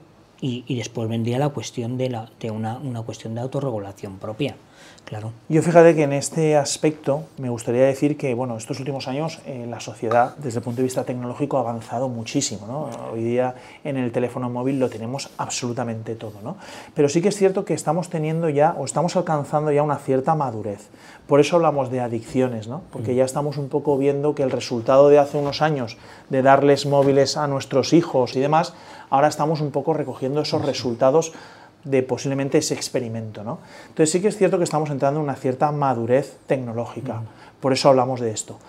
y, 0.41 0.75
después 0.75 1.09
vendría 1.09 1.39
la 1.39 1.49
cuestión 1.49 1.97
de, 1.97 2.09
la, 2.09 2.29
de 2.39 2.51
una, 2.51 2.77
una 2.77 3.01
cuestión 3.01 3.35
de 3.35 3.41
autorregulación 3.41 4.17
propia. 4.17 4.55
Claro. 5.07 5.31
Yo 5.47 5.61
fíjate 5.61 5.95
que 5.95 6.03
en 6.03 6.11
este 6.11 6.57
aspecto 6.57 7.23
me 7.37 7.49
gustaría 7.49 7.85
decir 7.85 8.17
que 8.17 8.33
bueno, 8.33 8.57
estos 8.57 8.77
últimos 8.79 9.07
años 9.07 9.39
eh, 9.45 9.65
la 9.65 9.79
sociedad 9.79 10.35
desde 10.35 10.59
el 10.59 10.65
punto 10.65 10.81
de 10.81 10.83
vista 10.83 11.05
tecnológico 11.05 11.55
ha 11.55 11.61
avanzado 11.61 12.09
muchísimo. 12.09 12.67
¿no? 12.67 12.89
Hoy 13.13 13.23
día 13.23 13.55
en 13.85 13.95
el 13.95 14.11
teléfono 14.11 14.49
móvil 14.49 14.81
lo 14.81 14.89
tenemos 14.89 15.29
absolutamente 15.37 16.15
todo. 16.15 16.41
¿no? 16.43 16.57
Pero 16.93 17.07
sí 17.07 17.21
que 17.21 17.29
es 17.29 17.37
cierto 17.37 17.63
que 17.63 17.73
estamos 17.73 18.09
teniendo 18.09 18.49
ya 18.49 18.75
o 18.77 18.83
estamos 18.83 19.15
alcanzando 19.15 19.71
ya 19.71 19.81
una 19.81 19.95
cierta 19.95 20.35
madurez. 20.35 20.89
Por 21.25 21.39
eso 21.39 21.55
hablamos 21.55 21.89
de 21.89 22.01
adicciones, 22.01 22.67
¿no? 22.67 22.81
porque 22.91 23.15
ya 23.15 23.23
estamos 23.23 23.57
un 23.57 23.69
poco 23.69 23.97
viendo 23.97 24.35
que 24.35 24.43
el 24.43 24.51
resultado 24.51 25.07
de 25.07 25.19
hace 25.19 25.37
unos 25.37 25.61
años 25.61 25.95
de 26.29 26.41
darles 26.41 26.85
móviles 26.85 27.37
a 27.37 27.47
nuestros 27.47 27.93
hijos 27.93 28.35
y 28.35 28.41
demás, 28.41 28.73
ahora 29.09 29.29
estamos 29.29 29.61
un 29.61 29.71
poco 29.71 29.93
recogiendo 29.93 30.41
esos 30.41 30.65
resultados 30.65 31.31
de 31.89 32.03
posiblemente 32.03 32.57
ese 32.57 32.73
experimento. 32.73 33.43
¿no? 33.43 33.59
Entonces 33.87 34.11
sí 34.11 34.21
que 34.21 34.27
es 34.27 34.37
cierto 34.37 34.57
que 34.57 34.63
estamos 34.63 34.89
entrando 34.89 35.19
en 35.19 35.23
una 35.23 35.35
cierta 35.35 35.71
madurez 35.71 36.37
tecnológica, 36.47 37.21
por 37.59 37.73
eso 37.73 37.89
hablamos 37.89 38.19
de 38.19 38.31
esto. 38.31 38.59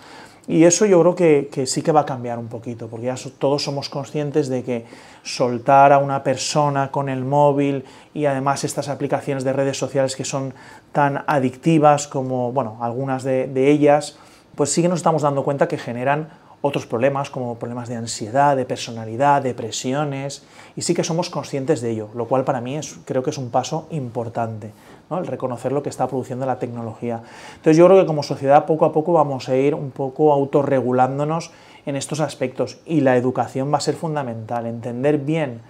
Y 0.49 0.63
eso 0.63 0.87
yo 0.87 0.99
creo 1.01 1.15
que, 1.15 1.67
sí 1.67 1.83
que 1.83 1.91
va 1.91 1.99
a 1.99 2.05
cambiar 2.07 2.39
un 2.39 2.47
poquito, 2.47 2.87
porque 2.87 3.05
ya 3.05 3.15
todos 3.37 3.63
somos 3.63 3.87
conscientes 3.87 4.49
de 4.49 4.63
que 4.63 4.85
soltar 5.21 5.93
a 5.93 5.99
una 5.99 6.23
persona 6.23 6.89
con 6.89 7.07
el 7.07 7.23
móvil 7.23 7.85
y 8.15 8.25
además 8.25 8.63
estas 8.63 8.89
aplicaciones 8.89 9.43
de 9.43 9.53
redes 9.53 9.77
sociales 9.77 10.15
que 10.15 10.25
son 10.25 10.55
tan 10.91 11.23
adictivas 11.27 12.07
como, 12.07 12.51
bueno, 12.51 12.79
algunas 12.81 13.23
de, 13.23 13.45
de 13.45 13.69
ellas, 13.69 14.17
pues 14.55 14.71
sí 14.71 14.81
que 14.81 14.87
nos 14.87 14.97
estamos 14.97 15.21
dando 15.21 15.43
cuenta 15.43 15.67
que 15.67 15.77
generan 15.77 16.29
otros 16.61 16.85
problemas 16.85 17.29
como 17.29 17.55
problemas 17.55 17.87
de 17.87 17.95
ansiedad, 17.95 18.57
de 18.57 18.65
personalidad, 18.65 19.41
depresiones, 19.41 20.43
y 20.75 20.81
sí 20.81 20.93
que 20.93 21.03
somos 21.03 21.29
conscientes 21.29 21.81
de 21.81 21.91
ello, 21.91 22.09
lo 22.13 22.27
cual 22.27 22.43
para 22.43 22.61
mí 22.61 22.75
es, 22.75 22.97
creo 23.05 23.23
que 23.23 23.29
es 23.29 23.37
un 23.37 23.49
paso 23.49 23.87
importante, 23.91 24.71
el 25.09 25.25
reconocer 25.25 25.71
lo 25.71 25.81
que 25.81 25.89
está 25.89 26.07
produciendo 26.07 26.45
la 26.45 26.59
tecnología. 26.59 27.21
Entonces 27.55 27.77
yo 27.77 27.85
creo 27.85 27.99
que 27.99 28.05
como 28.05 28.23
sociedad 28.23 28.65
poco 28.65 28.85
a 28.85 28.91
poco 28.91 29.13
vamos 29.13 29.49
a 29.49 29.55
ir 29.55 29.73
un 29.73 29.91
poco 29.91 30.33
autorregulándonos 30.33 31.51
en 31.85 31.95
estos 31.95 32.19
aspectos 32.19 32.79
y 32.85 33.01
la 33.01 33.15
educación 33.15 33.71
va 33.73 33.77
a 33.77 33.81
ser 33.81 33.95
fundamental, 33.95 34.65
entender 34.65 35.17
bien 35.17 35.61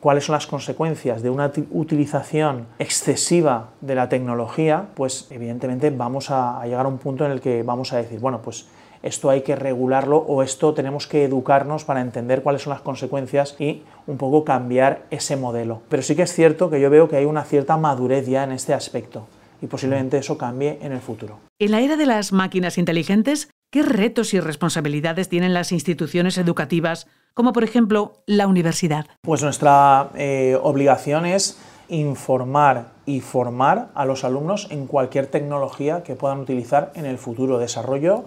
cuáles 0.00 0.24
son 0.24 0.34
las 0.34 0.46
consecuencias 0.46 1.22
de 1.22 1.30
una 1.30 1.52
utilización 1.70 2.66
excesiva 2.78 3.70
de 3.80 3.94
la 3.94 4.08
tecnología, 4.08 4.86
pues 4.94 5.26
evidentemente 5.30 5.90
vamos 5.90 6.30
a 6.30 6.64
llegar 6.64 6.86
a 6.86 6.88
un 6.88 6.98
punto 6.98 7.24
en 7.26 7.32
el 7.32 7.40
que 7.40 7.62
vamos 7.62 7.92
a 7.92 7.96
decir, 7.98 8.20
bueno, 8.20 8.40
pues 8.40 8.66
esto 9.02 9.30
hay 9.30 9.42
que 9.42 9.56
regularlo 9.56 10.18
o 10.18 10.42
esto 10.42 10.74
tenemos 10.74 11.06
que 11.06 11.24
educarnos 11.24 11.84
para 11.84 12.00
entender 12.00 12.42
cuáles 12.42 12.62
son 12.62 12.72
las 12.72 12.82
consecuencias 12.82 13.56
y 13.58 13.82
un 14.06 14.16
poco 14.16 14.44
cambiar 14.44 15.02
ese 15.10 15.36
modelo. 15.36 15.82
Pero 15.88 16.02
sí 16.02 16.16
que 16.16 16.22
es 16.22 16.32
cierto 16.32 16.70
que 16.70 16.80
yo 16.80 16.90
veo 16.90 17.08
que 17.08 17.16
hay 17.16 17.24
una 17.24 17.44
cierta 17.44 17.76
madurez 17.76 18.26
ya 18.26 18.44
en 18.44 18.52
este 18.52 18.74
aspecto 18.74 19.26
y 19.60 19.66
posiblemente 19.66 20.18
eso 20.18 20.38
cambie 20.38 20.78
en 20.82 20.92
el 20.92 21.00
futuro. 21.00 21.38
En 21.58 21.72
la 21.72 21.80
era 21.80 21.96
de 21.96 22.06
las 22.06 22.32
máquinas 22.32 22.78
inteligentes, 22.78 23.50
¿qué 23.70 23.82
retos 23.82 24.34
y 24.34 24.40
responsabilidades 24.40 25.28
tienen 25.28 25.54
las 25.54 25.72
instituciones 25.72 26.38
educativas, 26.38 27.06
como 27.34 27.52
por 27.52 27.64
ejemplo 27.64 28.22
la 28.26 28.46
universidad? 28.46 29.06
Pues 29.22 29.42
nuestra 29.42 30.10
eh, 30.14 30.56
obligación 30.62 31.26
es 31.26 31.58
informar 31.88 32.92
y 33.06 33.20
formar 33.20 33.88
a 33.94 34.04
los 34.04 34.24
alumnos 34.24 34.68
en 34.70 34.86
cualquier 34.86 35.26
tecnología 35.26 36.02
que 36.02 36.14
puedan 36.14 36.40
utilizar 36.40 36.92
en 36.94 37.06
el 37.06 37.18
futuro 37.18 37.58
desarrollo 37.58 38.24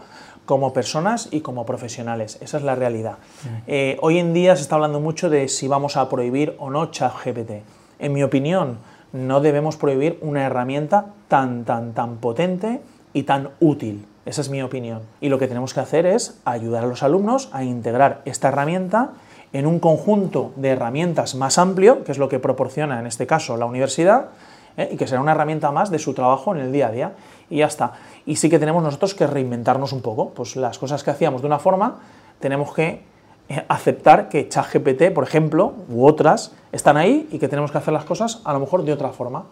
como 0.51 0.74
personas 0.74 1.29
y 1.31 1.39
como 1.39 1.65
profesionales. 1.65 2.38
Esa 2.41 2.58
es 2.58 2.63
la 2.63 2.75
realidad. 2.75 3.20
Eh, 3.67 3.98
hoy 4.01 4.20
en 4.20 4.34
día 4.34 4.53
se 4.58 4.63
está 4.63 4.75
hablando 4.75 5.00
mucho 5.00 5.29
de 5.29 5.48
si 5.48 5.70
vamos 5.70 5.96
a 5.96 6.10
prohibir 6.10 6.58
o 6.60 6.70
no 6.70 6.91
ChatGPT. 6.91 7.51
En 8.00 8.12
mi 8.12 8.22
opinión, 8.22 8.77
no 9.13 9.39
debemos 9.39 9.77
prohibir 9.77 10.20
una 10.22 10.43
herramienta 10.43 11.05
tan, 11.29 11.63
tan, 11.63 11.93
tan 11.93 12.17
potente 12.17 12.81
y 13.13 13.24
tan 13.24 13.51
útil. 13.62 14.05
Esa 14.25 14.41
es 14.41 14.50
mi 14.50 14.62
opinión. 14.62 15.03
Y 15.22 15.29
lo 15.29 15.39
que 15.39 15.48
tenemos 15.48 15.74
que 15.74 15.79
hacer 15.79 16.05
es 16.05 16.38
ayudar 16.43 16.84
a 16.84 16.88
los 16.88 17.01
alumnos 17.01 17.48
a 17.53 17.63
integrar 17.63 18.22
esta 18.25 18.50
herramienta 18.50 19.12
en 19.53 19.65
un 19.65 19.79
conjunto 19.79 20.51
de 20.58 20.67
herramientas 20.72 21.34
más 21.34 21.58
amplio, 21.60 22.03
que 22.03 22.12
es 22.12 22.17
lo 22.17 22.27
que 22.27 22.39
proporciona 22.39 23.00
en 23.00 23.08
este 23.08 23.25
caso 23.25 23.55
la 23.55 23.67
universidad, 23.67 24.31
¿eh? 24.75 24.89
y 24.91 24.98
que 24.98 25.08
será 25.08 25.22
una 25.22 25.31
herramienta 25.31 25.72
más 25.72 25.91
de 25.91 26.00
su 26.00 26.13
trabajo 26.13 26.53
en 26.53 26.62
el 26.62 26.74
día 26.74 26.88
a 26.88 26.91
día. 26.91 27.12
Y 27.51 27.58
ya 27.58 27.67
está. 27.67 27.93
Y 28.25 28.38
sí 28.38 28.50
que 28.50 28.58
tenemos 28.58 28.81
nosotros 28.81 29.13
que 29.13 29.27
reinventarnos 29.27 29.93
un 29.93 30.01
poco. 30.01 30.29
Pues 30.29 30.55
las 30.55 30.79
cosas 30.79 31.03
que 31.03 31.12
hacíamos 31.12 31.41
de 31.41 31.48
una 31.48 31.60
forma, 31.60 32.00
tenemos 32.39 32.74
que 32.74 33.01
eh, 33.50 33.65
aceptar 33.67 34.29
que 34.29 34.50
ChatGPT, 34.50 35.13
por 35.13 35.24
ejemplo, 35.24 35.74
u 35.89 36.08
otras, 36.08 36.53
están 36.72 36.98
ahí 36.98 37.27
y 37.31 37.38
que 37.38 37.48
tenemos 37.48 37.72
que 37.72 37.77
hacer 37.77 37.93
las 37.93 38.05
cosas 38.05 38.41
a 38.46 38.53
lo 38.53 38.60
mejor 38.62 38.84
de 38.84 38.93
otra 38.93 39.10
forma. 39.10 39.43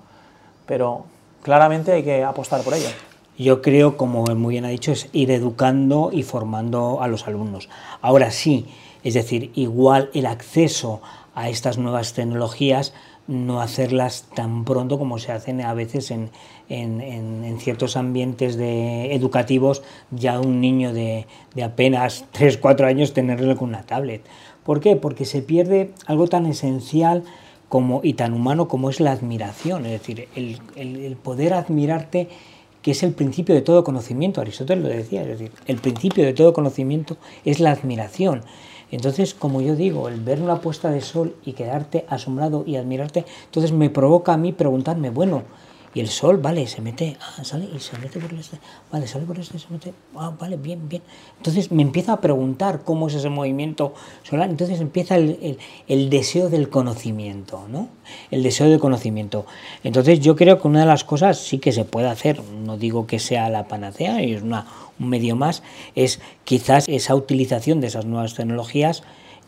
Pero 0.66 1.04
claramente 1.44 1.92
hay 1.92 2.04
que 2.04 2.24
apostar 2.24 2.62
por 2.62 2.74
ello. 2.74 2.90
Yo 3.38 3.62
creo, 3.62 3.96
como 3.96 4.24
muy 4.36 4.56
bien 4.56 4.66
ha 4.66 4.70
dicho, 4.70 4.92
es 4.92 5.10
ir 5.14 5.32
educando 5.32 6.10
y 6.12 6.24
formando 6.24 7.02
a 7.02 7.08
los 7.08 7.28
alumnos. 7.28 7.70
Ahora 8.02 8.32
sí, 8.32 8.66
es 9.04 9.14
decir, 9.14 9.52
igual 9.56 10.10
el 10.14 10.26
acceso 10.26 11.02
a 11.36 11.50
estas 11.50 11.78
nuevas 11.78 12.14
tecnologías 12.14 12.94
no 13.30 13.62
hacerlas 13.62 14.26
tan 14.36 14.66
pronto 14.66 14.98
como 14.98 15.20
se 15.20 15.32
hacen 15.32 15.62
a 15.62 15.76
veces 15.76 16.12
en, 16.12 16.32
ciertos 17.60 17.96
ambientes 17.96 18.58
de, 18.58 19.14
educativos, 19.14 19.84
ya 20.10 20.40
un 20.40 20.60
niño 20.60 20.94
de, 20.94 21.28
apenas 21.64 22.26
3, 22.32 22.58
4 22.58 22.88
años 22.88 23.14
tenerlo 23.14 23.56
con 23.56 23.70
una 23.70 23.84
tablet. 23.84 24.24
¿Por 24.64 24.80
qué? 24.80 24.96
Porque 24.96 25.26
se 25.26 25.44
pierde 25.44 25.92
algo 26.08 26.28
tan 26.28 26.48
esencial 26.48 27.24
como, 27.70 28.02
y 28.04 28.14
tan 28.14 28.34
humano 28.34 28.68
como 28.68 28.90
es 28.90 29.00
la 29.00 29.12
admiración, 29.12 29.86
es 29.86 29.92
decir, 29.92 30.28
el, 30.36 30.60
el 30.76 31.16
poder 31.16 31.54
admirarte 31.54 32.28
que 32.82 32.92
es 32.92 33.04
el 33.04 33.12
principio 33.12 33.54
de 33.54 33.62
todo 33.62 33.84
conocimiento, 33.84 34.42
Aristóteles 34.42 34.84
lo 34.84 34.90
decía, 34.90 35.22
es 35.22 35.28
decir, 35.28 35.52
el 35.68 35.78
principio 35.78 36.24
de 36.24 36.34
todo 36.34 36.54
conocimiento 36.54 37.18
es 37.46 37.60
la 37.60 37.72
admiración. 37.72 38.42
Entonces, 38.92 39.34
como 39.34 39.62
yo 39.62 39.76
digo, 39.76 40.10
el 40.10 40.20
ver 40.20 40.42
una 40.42 40.62
puesta 40.62 40.90
de 40.90 41.02
sol 41.02 41.36
y 41.46 41.54
quedarte 41.54 42.06
asombrado 42.10 42.64
y 42.66 42.76
admirarte, 42.76 43.26
entonces 43.46 43.72
me 43.72 43.90
provoca 43.90 44.34
a 44.34 44.38
mí 44.38 44.52
preguntarme, 44.52 45.10
bueno, 45.10 45.44
y 45.94 46.00
el 46.02 46.08
sol, 46.08 46.38
vale, 46.38 46.68
se 46.68 46.82
mete, 46.82 47.18
ah, 47.20 47.44
sale 47.44 47.68
y 47.76 47.80
se 47.80 47.98
mete 47.98 48.20
por 48.20 48.32
este, 48.34 48.60
vale, 48.92 49.08
sale 49.08 49.26
por 49.26 49.40
este, 49.40 49.58
se 49.58 49.68
mete, 49.72 49.94
ah, 50.16 50.32
vale, 50.40 50.56
bien, 50.56 50.88
bien. 50.88 51.02
Entonces 51.38 51.72
me 51.72 51.82
empiezo 51.82 52.12
a 52.12 52.22
preguntar 52.22 52.84
cómo 52.84 53.08
es 53.08 53.16
ese 53.16 53.30
movimiento 53.30 53.94
solar, 54.22 54.50
entonces 54.50 54.82
empieza 54.82 55.16
el, 55.16 55.58
el, 55.88 56.10
deseo 56.12 56.50
del 56.50 56.70
conocimiento, 56.70 57.68
¿no? 57.70 57.90
El 58.30 58.44
deseo 58.44 58.70
del 58.70 58.80
conocimiento. 58.80 59.48
Entonces 59.84 60.20
yo 60.20 60.36
creo 60.36 60.62
que 60.62 60.68
una 60.68 60.82
de 60.82 60.86
las 60.86 61.04
cosas 61.04 61.40
sí 61.40 61.58
que 61.58 61.72
se 61.72 61.86
puede 61.86 62.08
hacer, 62.08 62.44
no 62.44 62.78
digo 62.78 63.08
que 63.08 63.18
sea 63.18 63.50
la 63.50 63.68
panacea, 63.68 64.22
es 64.22 64.44
una, 64.44 64.68
medio 65.00 65.36
más, 65.36 65.64
es 65.96 66.20
quizás 66.44 66.88
esa 66.88 67.16
utilización 67.16 67.82
de 67.82 67.88
esas 67.88 68.06
nuevas 68.06 68.36
tecnologías 68.36 69.04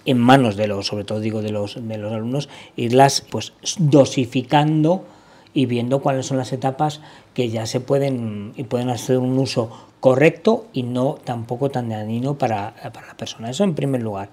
en 0.05 0.17
manos 0.17 0.55
de 0.55 0.67
los, 0.67 0.88
sobre 0.88 1.03
todo 1.03 1.20
digo 1.20 1.41
de 1.41 1.51
los, 1.51 1.77
de 1.88 1.98
los 1.98 2.12
alumnos, 2.12 2.50
irlas 2.75 3.24
pues 3.29 3.53
dosificando 3.77 5.05
y 5.53 5.65
viendo 5.65 6.00
cuáles 6.01 6.25
son 6.25 6.38
las 6.38 6.53
etapas 6.53 7.01
que 7.34 7.50
ya 7.50 7.65
se 7.65 7.79
pueden 7.79 8.53
y 8.55 8.63
pueden 8.63 8.89
hacer 8.89 9.17
un 9.17 9.38
uso 9.38 9.70
correcto 10.00 10.65
y 10.74 10.84
no 10.84 11.17
tampoco 11.24 11.70
tan 11.70 11.89
dañino 11.89 12.36
para, 12.36 12.74
para 12.91 13.08
la 13.08 13.15
persona. 13.15 13.50
Eso 13.50 13.63
en 13.63 13.75
primer 13.75 14.01
lugar. 14.01 14.29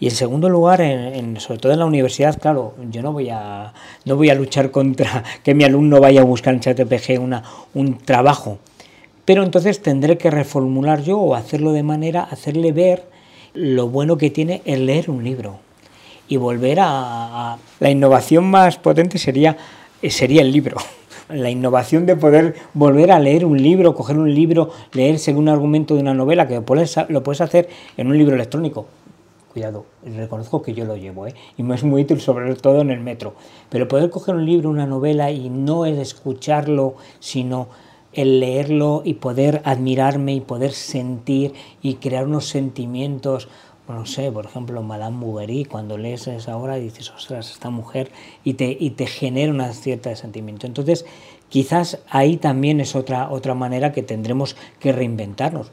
Y 0.00 0.06
en 0.06 0.14
segundo 0.14 0.48
lugar, 0.48 0.80
en, 0.80 1.38
sobre 1.38 1.60
todo 1.60 1.72
en 1.72 1.78
la 1.78 1.86
universidad, 1.86 2.38
claro, 2.40 2.74
yo 2.90 3.00
no 3.02 3.12
voy 3.12 3.30
a 3.30 3.72
no 4.04 4.16
voy 4.16 4.30
a 4.30 4.34
luchar 4.34 4.70
contra 4.70 5.22
que 5.44 5.54
mi 5.54 5.64
alumno 5.64 6.00
vaya 6.00 6.22
a 6.22 6.24
buscar 6.24 6.54
en 6.54 6.60
ChatGPT 6.60 7.18
una, 7.20 7.42
un 7.74 7.98
trabajo, 7.98 8.58
pero 9.24 9.42
entonces 9.42 9.82
tendré 9.82 10.18
que 10.18 10.30
reformular 10.30 11.02
yo 11.02 11.18
o 11.18 11.34
hacerlo 11.34 11.72
de 11.72 11.82
manera, 11.82 12.22
hacerle 12.22 12.72
ver 12.72 13.04
lo 13.52 13.88
bueno 13.88 14.16
que 14.16 14.30
tiene 14.30 14.62
el 14.64 14.86
leer 14.86 15.10
un 15.10 15.24
libro 15.24 15.60
y 16.28 16.36
volver 16.36 16.78
a 16.80 17.58
la 17.80 17.90
innovación 17.90 18.44
más 18.50 18.78
potente 18.78 19.18
sería 19.18 19.56
eh, 20.04 20.10
sería 20.10 20.42
el 20.42 20.52
libro. 20.52 20.76
La 21.30 21.48
innovación 21.48 22.04
de 22.04 22.14
poder 22.14 22.54
volver 22.74 23.10
a 23.10 23.18
leer 23.18 23.46
un 23.46 23.56
libro, 23.56 23.94
coger 23.94 24.18
un 24.18 24.34
libro, 24.34 24.70
leer 24.92 25.18
según 25.18 25.44
un 25.44 25.48
argumento 25.48 25.94
de 25.94 26.02
una 26.02 26.12
novela, 26.12 26.46
que 26.46 26.56
lo 26.56 27.22
puedes 27.22 27.40
hacer 27.40 27.70
en 27.96 28.08
un 28.08 28.18
libro 28.18 28.34
electrónico. 28.34 28.84
Cuidado, 29.50 29.86
reconozco 30.04 30.60
que 30.60 30.74
yo 30.74 30.84
lo 30.84 30.98
llevo, 30.98 31.26
¿eh? 31.26 31.34
y 31.56 31.62
me 31.62 31.74
es 31.74 31.84
muy 31.84 32.02
útil 32.02 32.20
sobre 32.20 32.54
todo 32.56 32.82
en 32.82 32.90
el 32.90 33.00
metro. 33.00 33.32
Pero 33.70 33.88
poder 33.88 34.10
coger 34.10 34.34
un 34.34 34.44
libro, 34.44 34.68
una 34.68 34.84
novela, 34.84 35.30
y 35.30 35.48
no 35.48 35.86
es 35.86 35.96
escucharlo, 35.96 36.96
sino 37.18 37.68
el 38.16 38.40
leerlo 38.40 39.02
y 39.04 39.14
poder 39.14 39.62
admirarme 39.64 40.34
y 40.34 40.40
poder 40.40 40.72
sentir 40.72 41.54
y 41.82 41.94
crear 41.94 42.26
unos 42.26 42.46
sentimientos 42.46 43.48
no 43.88 44.06
sé, 44.06 44.32
por 44.32 44.46
ejemplo, 44.46 44.82
Madame 44.82 45.18
Bovary, 45.24 45.66
cuando 45.66 45.98
lees 45.98 46.26
esa 46.26 46.56
obra 46.56 46.76
dices, 46.76 47.10
ostras, 47.10 47.50
esta 47.50 47.68
mujer, 47.68 48.10
y 48.42 48.54
te, 48.54 48.74
y 48.78 48.90
te 48.90 49.06
genera 49.06 49.52
una 49.52 49.72
cierta 49.74 50.14
sentimiento. 50.16 50.66
Entonces, 50.66 51.04
quizás 51.50 51.98
ahí 52.08 52.38
también 52.38 52.80
es 52.80 52.96
otra, 52.96 53.30
otra 53.30 53.54
manera 53.54 53.92
que 53.92 54.02
tendremos 54.02 54.56
que 54.80 54.92
reinventarnos. 54.92 55.70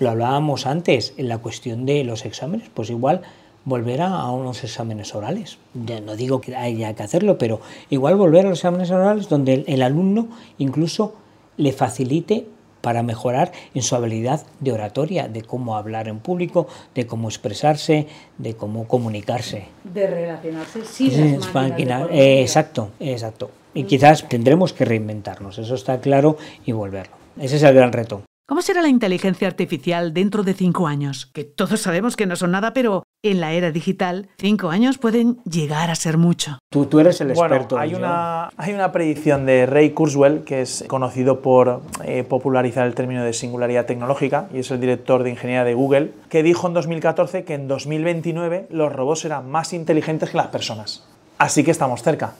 Lo 0.00 0.10
hablábamos 0.10 0.66
antes 0.66 1.14
en 1.16 1.28
la 1.28 1.38
cuestión 1.38 1.86
de 1.86 2.02
los 2.02 2.24
exámenes, 2.24 2.68
pues 2.74 2.90
igual 2.90 3.22
volver 3.64 4.02
a, 4.02 4.28
unos 4.30 4.64
exámenes 4.64 5.14
orales. 5.14 5.58
Ya 5.74 6.00
no 6.00 6.16
digo 6.16 6.40
que 6.40 6.56
haya 6.56 6.94
que 6.94 7.04
hacerlo, 7.04 7.38
pero 7.38 7.60
igual 7.88 8.16
volver 8.16 8.46
a 8.46 8.48
los 8.50 8.58
exámenes 8.58 8.90
orales 8.90 9.28
donde 9.28 9.64
el 9.68 9.82
alumno 9.82 10.28
incluso 10.58 11.14
le 11.56 11.72
facilite 11.72 12.46
para 12.84 13.02
mejorar 13.02 13.50
en 13.72 13.82
su 13.82 13.96
habilidad 13.96 14.44
de 14.60 14.72
oratoria, 14.72 15.26
de 15.26 15.40
cómo 15.40 15.76
hablar 15.76 16.06
en 16.06 16.20
público, 16.20 16.68
de 16.94 17.06
cómo 17.06 17.28
expresarse, 17.28 18.06
de 18.36 18.54
cómo 18.54 18.86
comunicarse. 18.86 19.68
De 19.84 20.06
relacionarse 20.06 20.84
sin 20.84 21.40
las 21.40 21.54
máquinas. 21.54 22.08
Eh, 22.10 22.42
exacto, 22.42 22.90
exacto. 23.00 23.50
Y 23.72 23.84
quizás 23.84 24.28
tendremos 24.28 24.74
que 24.74 24.84
reinventarnos, 24.84 25.58
eso 25.58 25.74
está 25.74 25.98
claro, 26.00 26.36
y 26.66 26.72
volverlo. 26.72 27.16
Ese 27.40 27.56
es 27.56 27.62
el 27.62 27.74
gran 27.74 27.92
reto. 27.92 28.22
¿Cómo 28.46 28.60
será 28.60 28.82
la 28.82 28.88
inteligencia 28.88 29.48
artificial 29.48 30.12
dentro 30.12 30.42
de 30.42 30.52
cinco 30.52 30.86
años? 30.86 31.24
Que 31.24 31.44
todos 31.44 31.80
sabemos 31.80 32.14
que 32.14 32.26
no 32.26 32.36
son 32.36 32.50
nada, 32.50 32.74
pero 32.74 33.02
en 33.24 33.40
la 33.40 33.52
era 33.52 33.72
digital, 33.72 34.28
cinco 34.38 34.70
años 34.70 34.98
pueden 34.98 35.38
llegar 35.44 35.90
a 35.90 35.94
ser 35.94 36.18
mucho. 36.18 36.58
Tú, 36.70 36.86
tú 36.86 37.00
eres 37.00 37.20
el 37.20 37.30
experto. 37.30 37.76
Bueno, 37.76 37.82
hay, 37.82 37.94
una, 37.94 38.50
hay 38.56 38.72
una 38.72 38.92
predicción 38.92 39.46
de 39.46 39.66
Ray 39.66 39.90
Kurzweil, 39.90 40.44
que 40.44 40.60
es 40.60 40.84
conocido 40.86 41.40
por 41.40 41.80
eh, 42.04 42.22
popularizar 42.22 42.86
el 42.86 42.94
término 42.94 43.24
de 43.24 43.32
singularidad 43.32 43.86
tecnológica, 43.86 44.48
y 44.52 44.58
es 44.58 44.70
el 44.70 44.80
director 44.80 45.22
de 45.22 45.30
ingeniería 45.30 45.64
de 45.64 45.74
Google, 45.74 46.10
que 46.28 46.42
dijo 46.42 46.68
en 46.68 46.74
2014 46.74 47.44
que 47.44 47.54
en 47.54 47.66
2029 47.66 48.66
los 48.70 48.92
robots 48.92 49.20
serán 49.20 49.50
más 49.50 49.72
inteligentes 49.72 50.30
que 50.30 50.36
las 50.36 50.48
personas. 50.48 51.04
Así 51.38 51.64
que 51.64 51.70
estamos 51.70 52.02
cerca. 52.02 52.34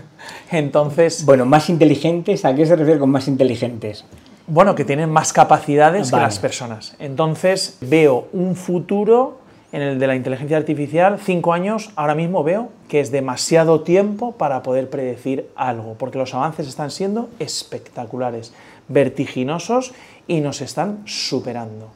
Entonces. 0.50 1.24
Bueno, 1.24 1.44
más 1.44 1.68
inteligentes, 1.68 2.44
¿a 2.44 2.54
qué 2.54 2.64
se 2.64 2.76
refiere 2.76 2.98
con 2.98 3.10
más 3.10 3.28
inteligentes? 3.28 4.04
Bueno, 4.46 4.74
que 4.74 4.84
tienen 4.84 5.10
más 5.10 5.34
capacidades 5.34 6.10
que 6.10 6.16
las 6.16 6.38
personas. 6.38 6.96
Entonces 6.98 7.76
veo 7.82 8.28
un 8.32 8.56
futuro 8.56 9.40
en 9.70 9.82
el 9.82 9.98
de 9.98 10.06
la 10.06 10.16
inteligencia 10.16 10.56
artificial, 10.56 11.18
cinco 11.22 11.52
años, 11.52 11.90
ahora 11.94 12.14
mismo 12.14 12.42
veo 12.42 12.70
que 12.88 13.00
es 13.00 13.10
demasiado 13.10 13.82
tiempo 13.82 14.32
para 14.32 14.62
poder 14.62 14.88
predecir 14.88 15.48
algo, 15.56 15.94
porque 15.98 16.18
los 16.18 16.34
avances 16.34 16.66
están 16.66 16.90
siendo 16.90 17.28
espectaculares, 17.38 18.54
vertiginosos 18.88 19.92
y 20.26 20.40
nos 20.40 20.62
están 20.62 21.02
superando. 21.04 21.90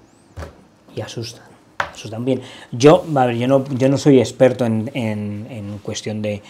Y 0.94 1.00
asustan, 1.00 1.44
asustan 1.78 2.26
bien. 2.26 2.42
Yo, 2.72 3.04
yo, 3.06 3.48
no, 3.48 3.64
yo 3.70 3.88
no 3.88 3.96
soy 3.96 4.20
experto 4.20 4.66
en, 4.66 5.80
cuestión 5.82 6.20
de, 6.20 6.42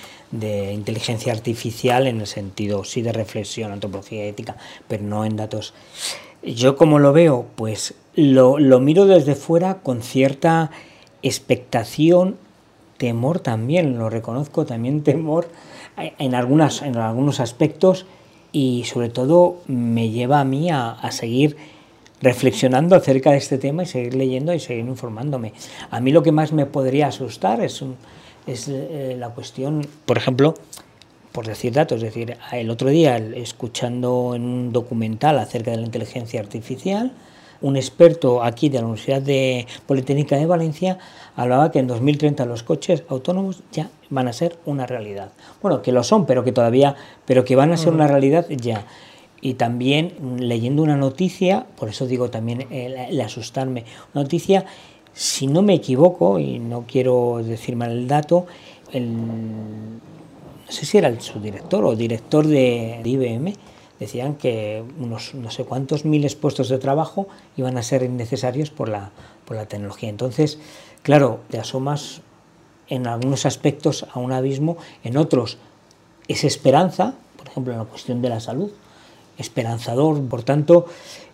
inteligencia 0.73 1.33
artificial 1.33 2.09
en 2.09 2.21
el 2.21 2.27
sentido, 2.27 2.83
sí, 2.83 3.01
de 3.01 3.13
reflexión, 3.13 3.71
antropología 3.71 4.25
ética, 4.25 4.57
pero 4.89 5.05
no 5.05 5.25
en 5.25 5.37
datos. 5.37 5.73
Yo 6.43 6.77
como 6.77 6.99
lo 6.99 7.13
veo, 7.13 7.47
pues 7.55 7.95
lo, 8.17 8.59
lo 8.59 8.81
miro 8.81 9.07
desde 9.07 9.37
fuera 9.37 9.75
con 9.75 10.03
cierta 10.03 10.73
expectación, 11.23 12.37
temor 12.99 13.41
también, 13.41 13.99
lo 13.99 14.11
reconozco, 14.11 14.65
también 14.65 15.03
temor 15.03 15.49
en, 15.97 16.35
algunas, 16.35 16.83
en 16.83 16.97
algunos 16.97 17.41
aspectos 17.41 18.07
y 18.53 18.85
sobre 18.85 19.09
todo 19.09 19.57
me 19.67 20.11
lleva 20.11 20.41
a 20.41 20.45
mí 20.45 20.71
a, 20.71 20.97
seguir 21.11 21.57
reflexionando 22.21 22.95
acerca 22.95 23.33
de 23.33 23.39
este 23.39 23.59
tema 23.59 23.83
y 23.83 23.87
seguir 23.87 24.15
leyendo 24.15 24.55
y 24.55 24.61
seguir 24.61 24.85
informándome. 24.85 25.53
A 25.91 26.01
mí 26.01 26.13
lo 26.13 26.23
que 26.23 26.31
más 26.31 26.53
me 26.53 26.67
podría 26.67 27.09
asustar 27.09 27.61
es, 27.61 27.83
es 28.47 28.69
eh, 28.69 29.17
la 29.19 29.31
cuestión, 29.31 29.87
por 30.07 30.19
ejemplo, 30.19 30.55
por 31.33 31.47
decir 31.47 31.73
datos, 31.73 31.97
es 31.97 32.03
decir, 32.03 32.37
el 32.53 32.71
otro 32.71 32.91
día 32.91 33.17
escuchando 33.17 34.35
en 34.37 34.45
un 34.45 34.73
documental 34.73 35.39
acerca 35.39 35.71
de 35.71 35.79
la 35.79 35.87
inteligencia 35.87 36.41
artificial, 36.41 37.13
un 37.63 37.77
experto 37.77 38.43
aquí 38.43 38.69
de 38.69 38.79
la 38.79 38.85
Universidad 38.85 39.23
de 39.23 39.67
Politécnica 39.87 40.37
de 40.37 40.47
Valencia 40.47 40.99
hablaba 41.37 41.71
que 41.71 41.79
en 41.79 41.87
2030 41.87 42.45
los 42.45 42.63
coches 42.63 43.05
autónomos 43.09 43.63
ya 43.73 43.91
van 44.11 44.29
a 44.29 44.33
ser 44.33 44.59
una 44.67 44.87
realidad. 44.87 45.31
Bueno, 45.63 45.81
que 45.81 45.93
lo 45.93 46.03
son, 46.05 46.27
pero 46.27 46.45
que 46.45 46.53
todavía, 46.53 46.97
pero 47.25 47.45
que 47.45 47.57
van 47.57 47.73
a 47.73 47.77
ser 47.77 47.93
una 47.93 48.07
realidad 48.07 48.47
ya. 48.51 48.85
Y 49.41 49.55
también 49.55 50.39
leyendo 50.39 50.83
una 50.83 50.97
noticia, 50.97 51.67
por 51.77 51.89
eso 51.89 52.07
digo 52.07 52.31
también 52.31 52.67
el, 52.71 53.21
asustarme, 53.21 53.85
una 54.15 54.23
noticia, 54.23 54.67
si 55.13 55.47
no 55.47 55.63
me 55.63 55.75
equivoco, 55.75 56.39
y 56.39 56.59
no 56.59 56.85
quiero 56.87 57.41
decir 57.43 57.77
mal 57.77 57.91
el 57.91 58.09
dato, 58.09 58.47
el, 58.93 59.13
no 59.13 60.01
sé 60.69 60.87
si 60.87 60.99
era 60.99 61.09
el 61.09 61.21
subdirector 61.21 61.85
o 61.85 61.97
director 61.97 62.47
de 62.47 63.01
IBM, 63.05 63.55
decían 64.03 64.35
que 64.35 64.83
unos 64.99 65.35
no 65.35 65.51
sé 65.51 65.65
cuántos 65.65 66.05
miles 66.05 66.35
puestos 66.35 66.69
de 66.69 66.79
trabajo 66.79 67.29
iban 67.57 67.79
a 67.79 67.83
ser 67.83 68.03
innecesarios 68.03 68.71
por 68.71 68.89
la, 68.89 69.11
por 69.45 69.57
la 69.57 69.67
tecnología. 69.67 70.09
Entonces, 70.09 70.59
claro, 71.03 71.41
te 71.51 71.59
asomas 71.59 72.21
en 72.89 73.07
algunos 73.07 73.47
aspectos 73.47 74.07
a 74.13 74.19
un 74.19 74.33
abismo, 74.33 74.77
en 75.05 75.17
otros 75.17 75.59
es 76.29 76.45
esperanza, 76.45 77.15
por 77.37 77.49
ejemplo 77.49 77.73
en 77.73 77.79
la 77.79 77.85
cuestión 77.85 78.23
de 78.23 78.29
la 78.29 78.41
salud, 78.41 78.71
esperanzador, 79.39 80.23
por 80.29 80.43
tanto, 80.43 80.87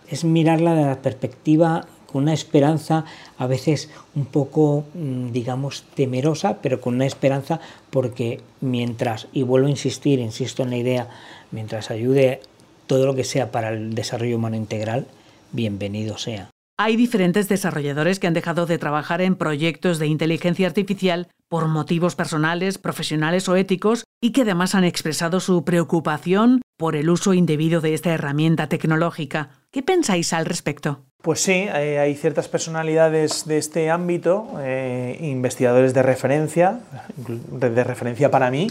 es 0.09 0.25
mirarla 0.25 0.75
de 0.75 0.85
la 0.85 1.03
perspectiva 1.03 1.87
con 2.11 2.23
una 2.23 2.33
esperanza 2.33 3.05
a 3.37 3.47
veces 3.47 3.91
un 4.15 4.25
poco, 4.25 4.85
mm, 4.95 5.31
digamos, 5.31 5.85
temerosa, 5.95 6.59
pero 6.63 6.81
con 6.81 6.95
una 6.95 7.07
esperanza 7.07 7.61
porque 7.91 8.41
mientras, 8.61 9.29
y 9.33 9.43
vuelvo 9.43 9.67
a 9.67 9.71
insistir, 9.71 10.19
insisto 10.19 10.63
en 10.63 10.71
la 10.71 10.77
idea, 10.79 11.09
mientras 11.51 11.91
ayude 11.91 12.41
todo 12.89 13.07
lo 13.07 13.15
que 13.15 13.23
sea 13.23 13.53
para 13.53 13.69
el 13.69 13.95
desarrollo 13.95 14.37
humano 14.37 14.57
integral, 14.57 15.07
bienvenido 15.53 16.19
sea. 16.19 16.51
Hay 16.81 16.97
diferentes 16.97 17.49
desarrolladores 17.49 18.21
que 18.21 18.29
han 18.29 18.35
dejado 18.35 18.65
de 18.65 18.79
trabajar 18.79 19.21
en 19.21 19.35
proyectos 19.35 19.99
de 19.99 20.07
inteligencia 20.07 20.69
artificial 20.69 21.27
por 21.49 21.67
motivos 21.67 22.15
personales, 22.15 22.79
profesionales 22.79 23.49
o 23.49 23.57
éticos 23.57 24.05
y 24.21 24.31
que 24.31 24.43
además 24.43 24.77
han 24.77 24.85
expresado 24.85 25.41
su 25.41 25.65
preocupación 25.65 26.63
por 26.77 26.95
el 26.95 27.11
uso 27.11 27.35
indebido 27.35 27.81
de 27.81 27.95
esta 27.95 28.11
herramienta 28.11 28.69
tecnológica. 28.69 29.51
¿Qué 29.73 29.83
pensáis 29.83 30.33
al 30.33 30.47
respecto? 30.47 31.01
Pues 31.21 31.41
sí, 31.41 31.67
eh, 31.67 31.99
hay 31.99 32.15
ciertas 32.15 32.47
personalidades 32.47 33.45
de 33.47 33.59
este 33.59 33.91
ámbito, 33.91 34.47
eh, 34.61 35.19
investigadores 35.21 35.93
de 35.95 36.03
referencia, 36.05 36.79
de 37.17 37.85
referencia 37.85 38.31
para 38.31 38.53
mí, 38.53 38.69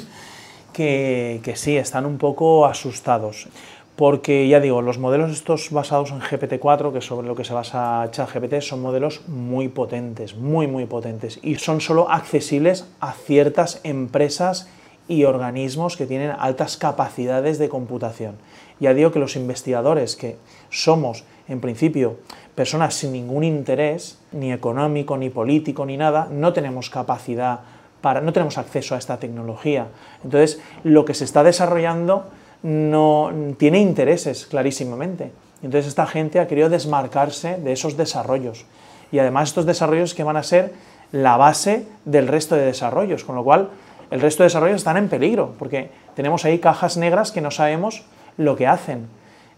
que, 0.71 1.41
que 1.43 1.58
sí, 1.58 1.75
están 1.75 2.06
un 2.06 2.17
poco 2.17 2.65
asustados 2.65 3.49
porque 3.97 4.47
ya 4.47 4.60
digo, 4.60 4.83
los 4.83 4.99
modelos 4.99 5.31
estos 5.31 5.71
basados 5.71 6.12
en 6.12 6.21
GPT-4, 6.21 6.91
que 6.91 6.99
es 6.99 7.05
sobre 7.05 7.27
lo 7.27 7.36
que 7.36 7.43
se 7.43 7.53
basa 7.55 8.07
ChatGPT, 8.12 8.62
son 8.62 8.79
modelos 8.79 9.27
muy 9.27 9.69
potentes, 9.69 10.36
muy 10.36 10.67
muy 10.67 10.86
potentes 10.86 11.39
y 11.41 11.55
son 11.55 11.81
solo 11.81 12.10
accesibles 12.12 12.86
a 12.99 13.13
ciertas 13.13 13.81
empresas 13.83 14.69
y 15.07 15.23
organismos 15.23 15.97
que 15.97 16.05
tienen 16.05 16.31
altas 16.38 16.77
capacidades 16.77 17.57
de 17.57 17.69
computación. 17.69 18.36
Ya 18.79 18.93
digo 18.93 19.12
que 19.12 19.17
los 19.17 19.36
investigadores 19.36 20.15
que 20.15 20.38
somos 20.69 21.23
en 21.47 21.60
principio 21.60 22.17
personas 22.53 22.93
sin 22.93 23.13
ningún 23.13 23.43
interés, 23.43 24.19
ni 24.31 24.53
económico, 24.53 25.17
ni 25.17 25.31
político, 25.31 25.88
ni 25.88 25.97
nada, 25.97 26.27
no 26.29 26.53
tenemos 26.53 26.91
capacidad 26.91 27.62
para, 28.01 28.21
no 28.21 28.31
tenemos 28.31 28.60
acceso 28.60 28.93
a 28.93 28.99
esta 28.99 29.17
tecnología. 29.17 29.88
Entonces, 30.23 30.62
lo 30.83 31.03
que 31.03 31.15
se 31.15 31.23
está 31.23 31.43
desarrollando 31.43 32.25
no 32.67 33.32
tiene 33.58 33.80
intereses 33.80 34.45
clarísimamente. 34.45 35.32
Entonces 35.63 35.88
esta 35.88 36.06
gente 36.06 36.41
ha 36.41 36.47
querido 36.47 36.67
desmarcarse 36.67 37.56
de 37.56 37.71
esos 37.71 37.95
desarrollos. 37.95 38.65
Y 39.10 39.19
además 39.19 39.49
estos 39.49 39.65
desarrollos 39.65 40.13
que 40.13 40.25
van 40.25 40.36
a 40.36 40.43
ser 40.43 40.73
la 41.13 41.38
base 41.38 41.86
del 42.03 42.27
resto 42.27 42.56
de 42.56 42.65
desarrollos, 42.65 43.23
con 43.23 43.38
lo 43.38 43.43
cual 43.45 43.69
el 44.12 44.19
resto 44.19 44.43
de 44.43 44.47
desarrollos 44.47 44.75
están 44.75 44.97
en 44.97 45.08
peligro, 45.08 45.53
porque 45.58 45.91
tenemos 46.13 46.43
ahí 46.43 46.60
cajas 46.60 46.97
negras 46.97 47.32
que 47.32 47.39
no 47.39 47.51
sabemos 47.51 48.03
lo 48.36 48.58
que 48.58 48.67
hacen. 48.67 49.08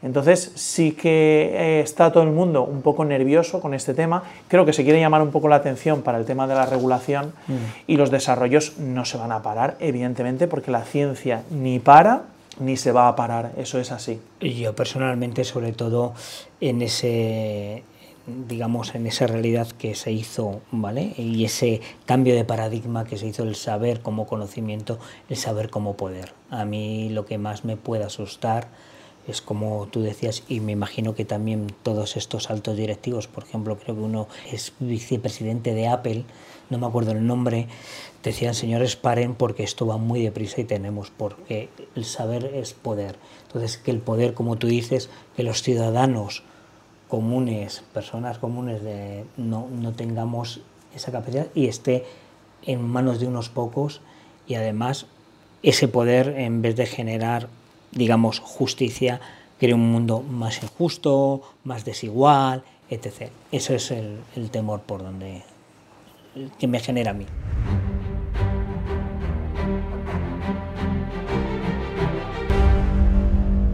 Entonces 0.03 0.51
sí 0.53 0.91
que 0.91 1.51
eh, 1.51 1.81
está 1.81 2.11
todo 2.11 2.21
el 2.21 2.29
mundo 2.29 2.63
un 2.63 2.83
poco 2.83 3.03
nervioso 3.05 3.59
con 3.59 3.73
este 3.73 3.95
tema. 3.95 4.21
Creo 4.47 4.67
que 4.67 4.71
se 4.71 4.83
quiere 4.83 4.99
llamar 4.99 5.23
un 5.23 5.31
poco 5.31 5.47
la 5.47 5.55
atención 5.55 6.03
para 6.03 6.19
el 6.19 6.25
tema 6.25 6.45
de 6.45 6.53
la 6.53 6.67
regulación 6.67 7.33
mm. 7.47 7.53
y 7.87 7.97
los 7.97 8.11
desarrollos 8.11 8.77
no 8.77 9.03
se 9.03 9.17
van 9.17 9.31
a 9.31 9.41
parar, 9.41 9.77
evidentemente, 9.79 10.47
porque 10.47 10.69
la 10.69 10.83
ciencia 10.83 11.41
ni 11.49 11.79
para 11.79 12.21
ni 12.59 12.77
se 12.77 12.91
va 12.91 13.07
a 13.07 13.15
parar, 13.15 13.53
eso 13.57 13.79
es 13.79 13.91
así. 13.91 14.19
Yo 14.39 14.75
personalmente, 14.75 15.43
sobre 15.43 15.71
todo 15.71 16.13
en 16.59 16.81
ese 16.81 17.83
digamos 18.47 18.95
en 18.95 19.07
esa 19.07 19.27
realidad 19.27 19.67
que 19.67 19.95
se 19.95 20.11
hizo, 20.11 20.61
¿vale? 20.71 21.13
Y 21.17 21.45
ese 21.45 21.81
cambio 22.05 22.35
de 22.35 22.45
paradigma 22.45 23.05
que 23.05 23.17
se 23.17 23.27
hizo 23.27 23.43
el 23.43 23.55
saber 23.55 24.01
como 24.01 24.27
conocimiento, 24.27 24.99
el 25.29 25.37
saber 25.37 25.69
como 25.69 25.95
poder. 25.95 26.33
A 26.49 26.65
mí 26.65 27.09
lo 27.09 27.25
que 27.25 27.37
más 27.37 27.65
me 27.65 27.77
puede 27.77 28.03
asustar 28.03 28.67
es 29.27 29.41
como 29.41 29.87
tú 29.87 30.01
decías, 30.01 30.43
y 30.47 30.59
me 30.59 30.71
imagino 30.71 31.13
que 31.13 31.25
también 31.25 31.67
todos 31.83 32.17
estos 32.17 32.49
altos 32.49 32.77
directivos, 32.77 33.27
por 33.27 33.43
ejemplo, 33.43 33.77
creo 33.77 33.95
que 33.95 34.01
uno 34.01 34.27
es 34.51 34.73
vicepresidente 34.79 35.73
de 35.73 35.87
Apple, 35.87 36.23
no 36.69 36.77
me 36.77 36.85
acuerdo 36.85 37.11
el 37.11 37.25
nombre, 37.25 37.67
decían, 38.23 38.53
señores, 38.53 38.95
paren 38.95 39.35
porque 39.35 39.63
esto 39.63 39.87
va 39.87 39.97
muy 39.97 40.23
deprisa 40.23 40.61
y 40.61 40.65
tenemos, 40.65 41.11
porque 41.15 41.69
el 41.95 42.05
saber 42.05 42.45
es 42.53 42.73
poder. 42.73 43.15
Entonces, 43.47 43.77
que 43.77 43.91
el 43.91 43.99
poder, 43.99 44.33
como 44.33 44.57
tú 44.57 44.67
dices, 44.67 45.09
que 45.35 45.43
los 45.43 45.63
ciudadanos 45.63 46.43
comunes, 47.07 47.83
personas 47.93 48.37
comunes, 48.37 48.81
no, 49.37 49.67
no 49.67 49.93
tengamos 49.93 50.61
esa 50.95 51.11
capacidad 51.11 51.47
y 51.55 51.67
esté 51.67 52.05
en 52.63 52.81
manos 52.81 53.19
de 53.19 53.27
unos 53.27 53.49
pocos 53.49 54.01
y 54.47 54.55
además 54.55 55.07
ese 55.63 55.87
poder, 55.87 56.35
en 56.37 56.61
vez 56.61 56.75
de 56.75 56.85
generar, 56.85 57.47
digamos, 57.91 58.39
justicia, 58.39 59.19
crea 59.59 59.75
un 59.75 59.91
mundo 59.91 60.21
más 60.21 60.61
injusto, 60.61 61.41
más 61.63 61.83
desigual, 61.83 62.63
etc. 62.89 63.31
Eso 63.51 63.73
es 63.73 63.91
el 63.91 64.49
temor 64.51 64.81
por 64.81 65.03
donde 65.03 65.43
que 66.59 66.67
me 66.67 66.79
genera 66.79 67.11
a 67.11 67.13
mí. 67.13 67.25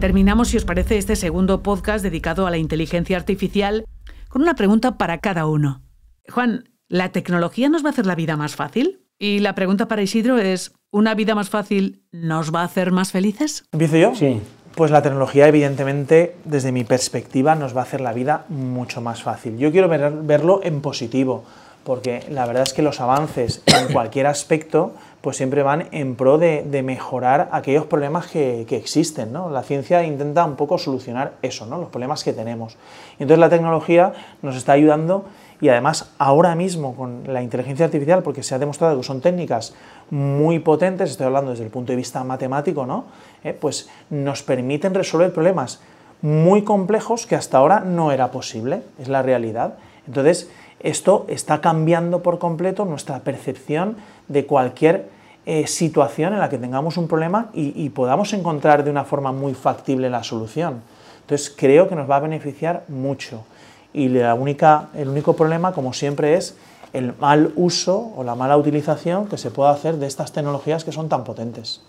Terminamos, 0.00 0.48
si 0.48 0.56
os 0.56 0.64
parece, 0.64 0.98
este 0.98 1.16
segundo 1.16 1.62
podcast 1.62 2.02
dedicado 2.02 2.46
a 2.46 2.50
la 2.50 2.58
inteligencia 2.58 3.16
artificial 3.16 3.86
con 4.28 4.42
una 4.42 4.54
pregunta 4.54 4.98
para 4.98 5.18
cada 5.18 5.46
uno. 5.46 5.82
Juan, 6.28 6.64
¿la 6.88 7.12
tecnología 7.12 7.68
nos 7.68 7.82
va 7.82 7.88
a 7.88 7.92
hacer 7.92 8.06
la 8.06 8.14
vida 8.14 8.36
más 8.36 8.54
fácil? 8.56 9.00
Y 9.18 9.38
la 9.38 9.54
pregunta 9.54 9.88
para 9.88 10.02
Isidro 10.02 10.36
es, 10.38 10.72
¿una 10.90 11.14
vida 11.14 11.34
más 11.34 11.48
fácil 11.48 12.04
nos 12.12 12.54
va 12.54 12.60
a 12.60 12.64
hacer 12.64 12.92
más 12.92 13.10
felices? 13.10 13.64
¿Empiezo 13.72 13.96
yo? 13.96 14.14
Sí. 14.14 14.40
Pues 14.74 14.90
la 14.90 15.00
tecnología, 15.00 15.48
evidentemente, 15.48 16.36
desde 16.44 16.70
mi 16.70 16.84
perspectiva, 16.84 17.54
nos 17.54 17.74
va 17.74 17.80
a 17.80 17.84
hacer 17.84 18.02
la 18.02 18.12
vida 18.12 18.44
mucho 18.50 19.00
más 19.00 19.22
fácil. 19.22 19.56
Yo 19.56 19.72
quiero 19.72 19.88
ver- 19.88 20.12
verlo 20.22 20.60
en 20.62 20.82
positivo, 20.82 21.44
porque 21.86 22.24
la 22.28 22.44
verdad 22.46 22.64
es 22.64 22.74
que 22.74 22.82
los 22.82 23.00
avances 23.00 23.62
en 23.66 23.92
cualquier 23.92 24.26
aspecto 24.26 24.92
pues 25.20 25.38
siempre 25.38 25.62
van 25.62 25.88
en 25.92 26.14
pro 26.14 26.36
de, 26.38 26.82
mejorar 26.84 27.48
aquellos 27.50 27.86
problemas 27.86 28.26
que, 28.26 28.66
existen. 28.70 29.32
¿no? 29.32 29.50
La 29.50 29.62
ciencia 29.62 30.04
intenta 30.04 30.44
un 30.44 30.54
poco 30.54 30.78
solucionar 30.78 31.32
eso, 31.42 31.66
¿no? 31.66 31.78
los 31.78 31.88
problemas 31.88 32.22
que 32.22 32.32
tenemos. 32.32 32.76
Entonces 33.18 33.38
la 33.38 33.48
tecnología 33.48 34.12
nos 34.42 34.56
está 34.56 34.72
ayudando 34.72 35.24
y 35.60 35.68
además 35.68 36.12
ahora 36.18 36.54
mismo 36.54 36.94
con 36.94 37.22
la 37.26 37.42
inteligencia 37.42 37.86
artificial, 37.86 38.22
porque 38.22 38.42
se 38.42 38.54
ha 38.54 38.58
demostrado 38.58 38.96
que 38.96 39.02
son 39.02 39.20
técnicas 39.20 39.74
muy 40.10 40.58
potentes, 40.58 41.10
estoy 41.10 41.26
hablando 41.26 41.50
desde 41.50 41.64
el 41.64 41.70
punto 41.70 41.92
de 41.92 41.96
vista 41.96 42.22
matemático, 42.22 42.86
¿no? 42.86 43.06
Eh, 43.42 43.52
pues 43.52 43.88
nos 44.10 44.42
permiten 44.42 44.94
resolver 44.94 45.32
problemas 45.32 45.80
muy 46.22 46.62
complejos 46.62 47.26
que 47.26 47.34
hasta 47.34 47.58
ahora 47.58 47.80
no 47.80 48.12
era 48.12 48.30
posible, 48.30 48.82
es 48.98 49.08
la 49.08 49.22
realidad. 49.22 49.74
Entonces, 50.06 50.50
esto 50.80 51.26
está 51.28 51.60
cambiando 51.60 52.22
por 52.22 52.38
completo 52.38 52.84
nuestra 52.84 53.20
percepción 53.20 53.96
de 54.28 54.46
cualquier 54.46 55.08
eh, 55.46 55.66
situación 55.66 56.32
en 56.32 56.40
la 56.40 56.48
que 56.48 56.58
tengamos 56.58 56.96
un 56.96 57.08
problema 57.08 57.50
y, 57.54 57.72
y 57.82 57.90
podamos 57.90 58.32
encontrar 58.32 58.84
de 58.84 58.90
una 58.90 59.04
forma 59.04 59.32
muy 59.32 59.54
factible 59.54 60.10
la 60.10 60.24
solución. 60.24 60.82
Entonces, 61.20 61.54
creo 61.56 61.88
que 61.88 61.94
nos 61.94 62.08
va 62.08 62.16
a 62.16 62.20
beneficiar 62.20 62.84
mucho. 62.88 63.44
Y 63.92 64.08
la 64.08 64.34
única, 64.34 64.88
el 64.94 65.08
único 65.08 65.34
problema, 65.34 65.72
como 65.72 65.92
siempre, 65.92 66.34
es 66.34 66.56
el 66.92 67.14
mal 67.18 67.52
uso 67.56 68.12
o 68.16 68.24
la 68.24 68.34
mala 68.34 68.56
utilización 68.56 69.26
que 69.26 69.38
se 69.38 69.50
puede 69.50 69.70
hacer 69.70 69.96
de 69.96 70.06
estas 70.06 70.32
tecnologías 70.32 70.84
que 70.84 70.92
son 70.92 71.08
tan 71.08 71.24
potentes. 71.24 71.82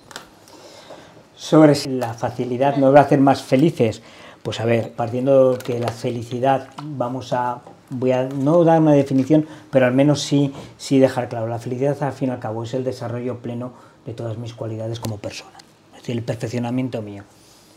Sobre 1.35 1.75
si 1.75 1.89
la 1.89 2.13
facilidad 2.13 2.77
nos 2.77 2.93
va 2.93 2.99
a 2.99 3.03
hacer 3.03 3.19
más 3.19 3.41
felices, 3.41 4.01
pues 4.43 4.59
a 4.59 4.65
ver, 4.65 4.93
partiendo 4.93 5.57
que 5.63 5.79
la 5.79 5.89
felicidad 5.89 6.69
vamos 6.83 7.31
a, 7.31 7.61
voy 7.89 8.11
a 8.11 8.23
no 8.27 8.63
dar 8.63 8.81
una 8.81 8.91
definición, 8.93 9.45
pero 9.71 9.85
al 9.85 9.93
menos 9.93 10.21
sí, 10.21 10.53
sí 10.77 10.99
dejar 10.99 11.29
claro, 11.29 11.47
la 11.47 11.59
felicidad 11.59 12.01
al 12.03 12.13
fin 12.13 12.29
y 12.29 12.31
al 12.31 12.39
cabo 12.39 12.63
es 12.63 12.73
el 12.73 12.83
desarrollo 12.83 13.37
pleno 13.37 13.71
de 14.05 14.13
todas 14.13 14.37
mis 14.37 14.53
cualidades 14.53 14.99
como 14.99 15.17
persona, 15.17 15.57
es 15.95 16.01
decir, 16.01 16.15
el 16.17 16.23
perfeccionamiento 16.23 17.01
mío. 17.01 17.23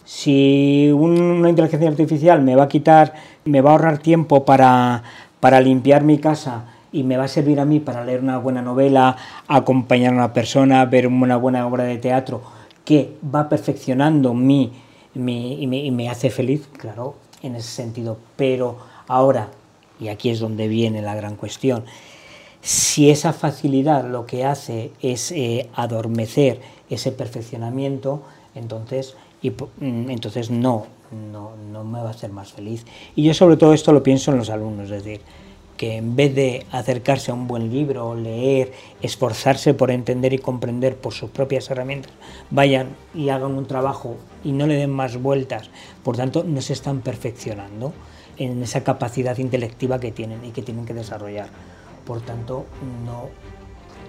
Si 0.04 0.90
un- 0.92 1.20
una 1.20 1.50
inteligencia 1.50 1.88
artificial 1.88 2.42
me 2.42 2.56
va 2.56 2.64
a 2.64 2.68
quitar, 2.68 3.14
me 3.44 3.60
va 3.60 3.70
a 3.70 3.72
ahorrar 3.74 3.98
tiempo 3.98 4.44
para, 4.44 5.02
para 5.38 5.60
limpiar 5.60 6.02
mi 6.02 6.18
casa 6.18 6.64
y 6.92 7.04
me 7.04 7.16
va 7.16 7.24
a 7.24 7.28
servir 7.28 7.60
a 7.60 7.64
mí 7.64 7.78
para 7.78 8.04
leer 8.04 8.20
una 8.20 8.38
buena 8.38 8.62
novela, 8.62 9.16
acompañar 9.46 10.12
a 10.12 10.16
una 10.16 10.32
persona, 10.32 10.84
ver 10.86 11.06
una 11.06 11.36
buena 11.36 11.66
obra 11.66 11.84
de 11.84 11.98
teatro 11.98 12.42
que 12.84 13.12
va 13.32 13.48
perfeccionando 13.48 14.34
mi, 14.34 14.72
mi- 15.14 15.62
y 15.62 15.90
me 15.92 16.08
hace 16.08 16.30
feliz, 16.30 16.66
claro, 16.76 17.14
en 17.42 17.54
ese 17.54 17.68
sentido. 17.70 18.18
Pero 18.36 18.78
ahora, 19.06 19.48
y 20.00 20.08
aquí 20.08 20.30
es 20.30 20.40
donde 20.40 20.66
viene 20.66 21.02
la 21.02 21.14
gran 21.14 21.36
cuestión, 21.36 21.84
si 22.62 23.10
esa 23.10 23.32
facilidad 23.32 24.08
lo 24.08 24.26
que 24.26 24.44
hace 24.44 24.92
es 25.00 25.32
eh, 25.32 25.68
adormecer 25.74 26.60
ese 26.90 27.12
perfeccionamiento, 27.12 28.22
entonces, 28.54 29.14
y, 29.42 29.50
mm, 29.50 30.10
entonces 30.10 30.50
no, 30.50 30.86
no, 31.32 31.52
no 31.72 31.84
me 31.84 32.00
va 32.00 32.08
a 32.08 32.10
hacer 32.10 32.30
más 32.30 32.52
feliz. 32.52 32.84
Y 33.16 33.22
yo 33.22 33.34
sobre 33.34 33.56
todo 33.56 33.72
esto 33.72 33.92
lo 33.92 34.02
pienso 34.02 34.30
en 34.30 34.38
los 34.38 34.50
alumnos, 34.50 34.90
es 34.90 35.04
decir, 35.04 35.20
que 35.76 35.96
en 35.96 36.14
vez 36.14 36.34
de 36.34 36.66
acercarse 36.72 37.30
a 37.30 37.34
un 37.34 37.46
buen 37.46 37.70
libro, 37.70 38.14
leer, 38.14 38.70
esforzarse 39.00 39.72
por 39.72 39.90
entender 39.90 40.34
y 40.34 40.38
comprender 40.38 40.94
por 40.96 41.14
sus 41.14 41.30
propias 41.30 41.70
herramientas, 41.70 42.12
vayan 42.50 42.88
y 43.14 43.30
hagan 43.30 43.52
un 43.52 43.64
trabajo 43.64 44.16
y 44.44 44.52
no 44.52 44.66
le 44.66 44.74
den 44.74 44.90
más 44.90 45.16
vueltas, 45.16 45.70
por 46.02 46.18
tanto 46.18 46.44
no 46.44 46.60
se 46.60 46.74
están 46.74 47.00
perfeccionando 47.00 47.94
en 48.40 48.62
esa 48.62 48.82
capacidad 48.82 49.36
intelectiva 49.36 50.00
que 50.00 50.12
tienen 50.12 50.42
y 50.44 50.50
que 50.50 50.62
tienen 50.62 50.86
que 50.86 50.94
desarrollar. 50.94 51.50
Por 52.06 52.22
tanto, 52.22 52.64
no 53.04 53.28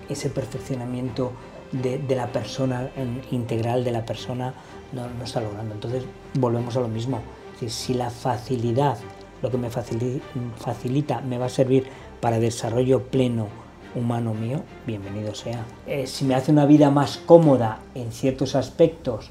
ese 0.10 0.30
perfeccionamiento 0.30 1.34
de, 1.74 2.02
la 2.16 2.32
persona 2.32 2.90
integral 3.30 3.84
de 3.84 3.92
la 3.92 4.06
persona 4.06 4.54
no, 4.94 5.08
no 5.10 5.24
está 5.26 5.42
logrando. 5.42 5.76
Entonces 5.76 6.06
volvemos 6.34 6.76
a 6.78 6.80
lo 6.80 6.88
mismo. 6.88 7.20
Si 7.68 7.94
la 7.94 8.10
facilidad, 8.10 8.98
lo 9.42 9.52
que 9.52 9.58
me 9.58 9.70
facili- 9.70 10.22
facilita, 10.58 11.22
me 11.22 11.38
va 11.38 11.46
a 11.46 11.50
servir 11.50 11.86
para 12.22 12.40
desarrollo 12.40 13.04
pleno 13.04 13.48
humano 13.94 14.34
mío, 14.34 14.62
bienvenido 14.88 15.36
sea. 15.36 15.66
Eh, 15.86 16.08
si 16.08 16.24
me 16.24 16.36
hace 16.36 16.54
una 16.54 16.66
vida 16.66 16.90
más 16.90 17.18
cómoda 17.18 17.80
en 17.96 18.14
ciertos 18.14 18.56
aspectos, 18.56 19.30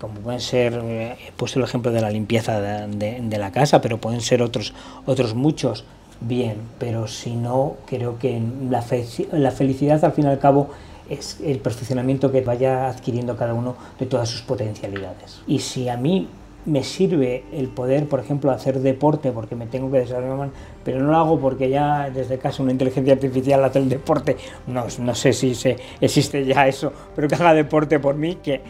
como 0.00 0.14
pueden 0.20 0.40
ser, 0.40 0.80
eh, 0.82 1.16
he 1.26 1.32
puesto 1.32 1.58
el 1.58 1.64
ejemplo 1.64 1.90
de 1.92 2.00
la 2.00 2.10
limpieza 2.10 2.60
de, 2.60 3.38
la 3.38 3.52
casa, 3.52 3.80
pero 3.80 3.98
pueden 3.98 4.20
ser 4.20 4.42
otros, 4.42 4.72
otros 5.06 5.34
muchos, 5.34 5.84
bien, 6.20 6.56
pero 6.78 7.06
si 7.08 7.34
no, 7.34 7.76
creo 7.86 8.18
que 8.18 8.40
la, 8.68 8.84
la 9.32 9.50
felicidad 9.50 10.04
al 10.04 10.12
fin 10.12 10.24
y 10.24 10.28
al 10.28 10.38
cabo 10.38 10.70
es 11.08 11.40
el 11.42 11.58
perfeccionamiento 11.58 12.30
que 12.30 12.42
vaya 12.42 12.88
adquiriendo 12.88 13.36
cada 13.36 13.54
uno 13.54 13.76
de 13.98 14.06
todas 14.06 14.28
sus 14.28 14.42
potencialidades. 14.42 15.40
Y 15.46 15.60
si 15.60 15.88
a 15.88 15.96
mí 15.96 16.28
me 16.68 16.84
sirve 16.84 17.44
el 17.52 17.68
poder, 17.68 18.06
por 18.06 18.20
ejemplo, 18.20 18.50
hacer 18.50 18.80
deporte 18.80 19.32
porque 19.32 19.56
me 19.56 19.66
tengo 19.66 19.90
que 19.90 19.98
desarrollar 20.00 20.50
pero 20.84 21.00
no 21.00 21.10
lo 21.10 21.16
hago 21.16 21.40
porque 21.40 21.68
ya 21.68 22.10
desde 22.10 22.38
casa 22.38 22.62
una 22.62 22.72
inteligencia 22.72 23.14
artificial 23.14 23.64
hace 23.64 23.78
el 23.78 23.88
deporte. 23.88 24.36
No, 24.66 24.86
no 25.00 25.14
sé 25.14 25.32
si 25.32 25.54
se, 25.54 25.76
existe 26.00 26.44
ya 26.44 26.66
eso, 26.66 26.92
pero 27.14 27.28
que 27.28 27.34
haga 27.34 27.54
deporte 27.54 27.98
por 27.98 28.14
mí, 28.14 28.36
que 28.36 28.62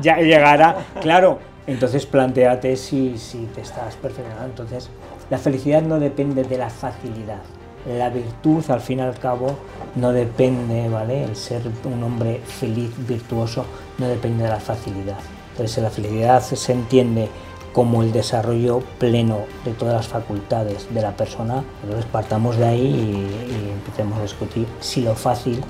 ya 0.00 0.16
llegará. 0.18 0.86
Claro, 1.00 1.38
entonces 1.66 2.06
planteate 2.06 2.76
si, 2.76 3.16
si 3.18 3.46
te 3.54 3.60
estás 3.60 3.96
perfeccionando. 3.96 4.46
Entonces, 4.46 4.90
la 5.30 5.38
felicidad 5.38 5.82
no 5.82 5.98
depende 5.98 6.44
de 6.44 6.58
la 6.58 6.70
facilidad. 6.70 7.42
La 7.86 8.10
virtud, 8.10 8.64
al 8.68 8.80
fin 8.80 8.98
y 8.98 9.02
al 9.02 9.18
cabo, 9.18 9.56
no 9.94 10.12
depende, 10.12 10.88
¿vale? 10.88 11.24
El 11.24 11.36
ser 11.36 11.62
un 11.84 12.02
hombre 12.02 12.40
feliz, 12.44 12.90
virtuoso, 13.06 13.64
no 13.98 14.08
depende 14.08 14.44
de 14.44 14.50
la 14.50 14.60
facilidad. 14.60 15.18
Entonces, 15.56 15.82
la 15.82 15.90
felicidad 15.90 16.42
se 16.42 16.72
entiende 16.72 17.30
como 17.72 18.02
el 18.02 18.12
desarrollo 18.12 18.80
pleno 18.98 19.40
de 19.64 19.72
todas 19.72 19.94
las 19.94 20.06
facultades 20.06 20.86
de 20.92 21.00
la 21.00 21.16
persona. 21.16 21.64
Entonces, 21.82 22.04
partamos 22.12 22.58
de 22.58 22.66
ahí 22.66 22.86
y, 22.86 23.72
empecemos 23.72 24.18
a 24.18 24.22
discutir 24.22 24.66
si 24.80 25.00
lo 25.00 25.14
fácil 25.14 25.62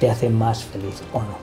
te 0.00 0.10
hace 0.10 0.30
más 0.30 0.64
feliz 0.64 1.02
o 1.12 1.20
no. 1.20 1.38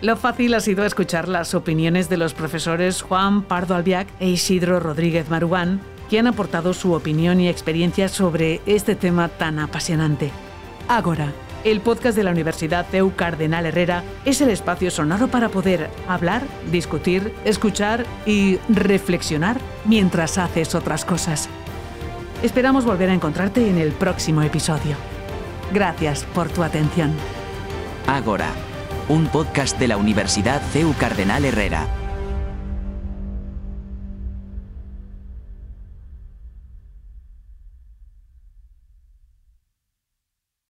Lo 0.00 0.16
fácil 0.16 0.54
ha 0.54 0.60
sido 0.60 0.84
escuchar 0.84 1.28
las 1.28 1.54
opiniones 1.54 2.08
de 2.08 2.16
los 2.16 2.34
profesores 2.34 3.02
Juan 3.02 3.42
Pardo 3.42 3.76
Albiac 3.76 4.08
e 4.18 4.28
Isidro 4.28 4.80
Rodríguez 4.80 5.28
Marugán, 5.28 5.80
que 6.10 6.18
han 6.18 6.26
aportado 6.26 6.72
su 6.74 6.92
opinión 6.92 7.40
y 7.40 7.48
experiencia 7.48 8.08
sobre 8.08 8.60
este 8.66 8.96
tema 8.96 9.28
tan 9.28 9.60
apasionante. 9.60 10.32
Ágora, 10.88 11.32
el 11.64 11.80
podcast 11.80 12.16
de 12.16 12.24
la 12.24 12.30
Universidad 12.30 12.86
CEU 12.90 13.14
Cardenal 13.14 13.66
Herrera, 13.66 14.04
es 14.24 14.40
el 14.40 14.50
espacio 14.50 14.90
sonoro 14.90 15.28
para 15.28 15.48
poder 15.48 15.90
hablar, 16.06 16.42
discutir, 16.70 17.34
escuchar 17.44 18.06
y 18.26 18.58
reflexionar 18.68 19.58
mientras 19.84 20.38
haces 20.38 20.74
otras 20.74 21.04
cosas. 21.04 21.48
Esperamos 22.42 22.84
volver 22.84 23.10
a 23.10 23.14
encontrarte 23.14 23.68
en 23.68 23.78
el 23.78 23.92
próximo 23.92 24.42
episodio. 24.42 24.96
Gracias 25.72 26.24
por 26.34 26.48
tu 26.48 26.62
atención. 26.62 27.12
Ágora, 28.06 28.50
un 29.08 29.26
podcast 29.26 29.78
de 29.78 29.88
la 29.88 29.96
Universidad 29.96 30.62
CEU 30.72 30.94
Cardenal 30.98 31.44
Herrera. 31.44 31.97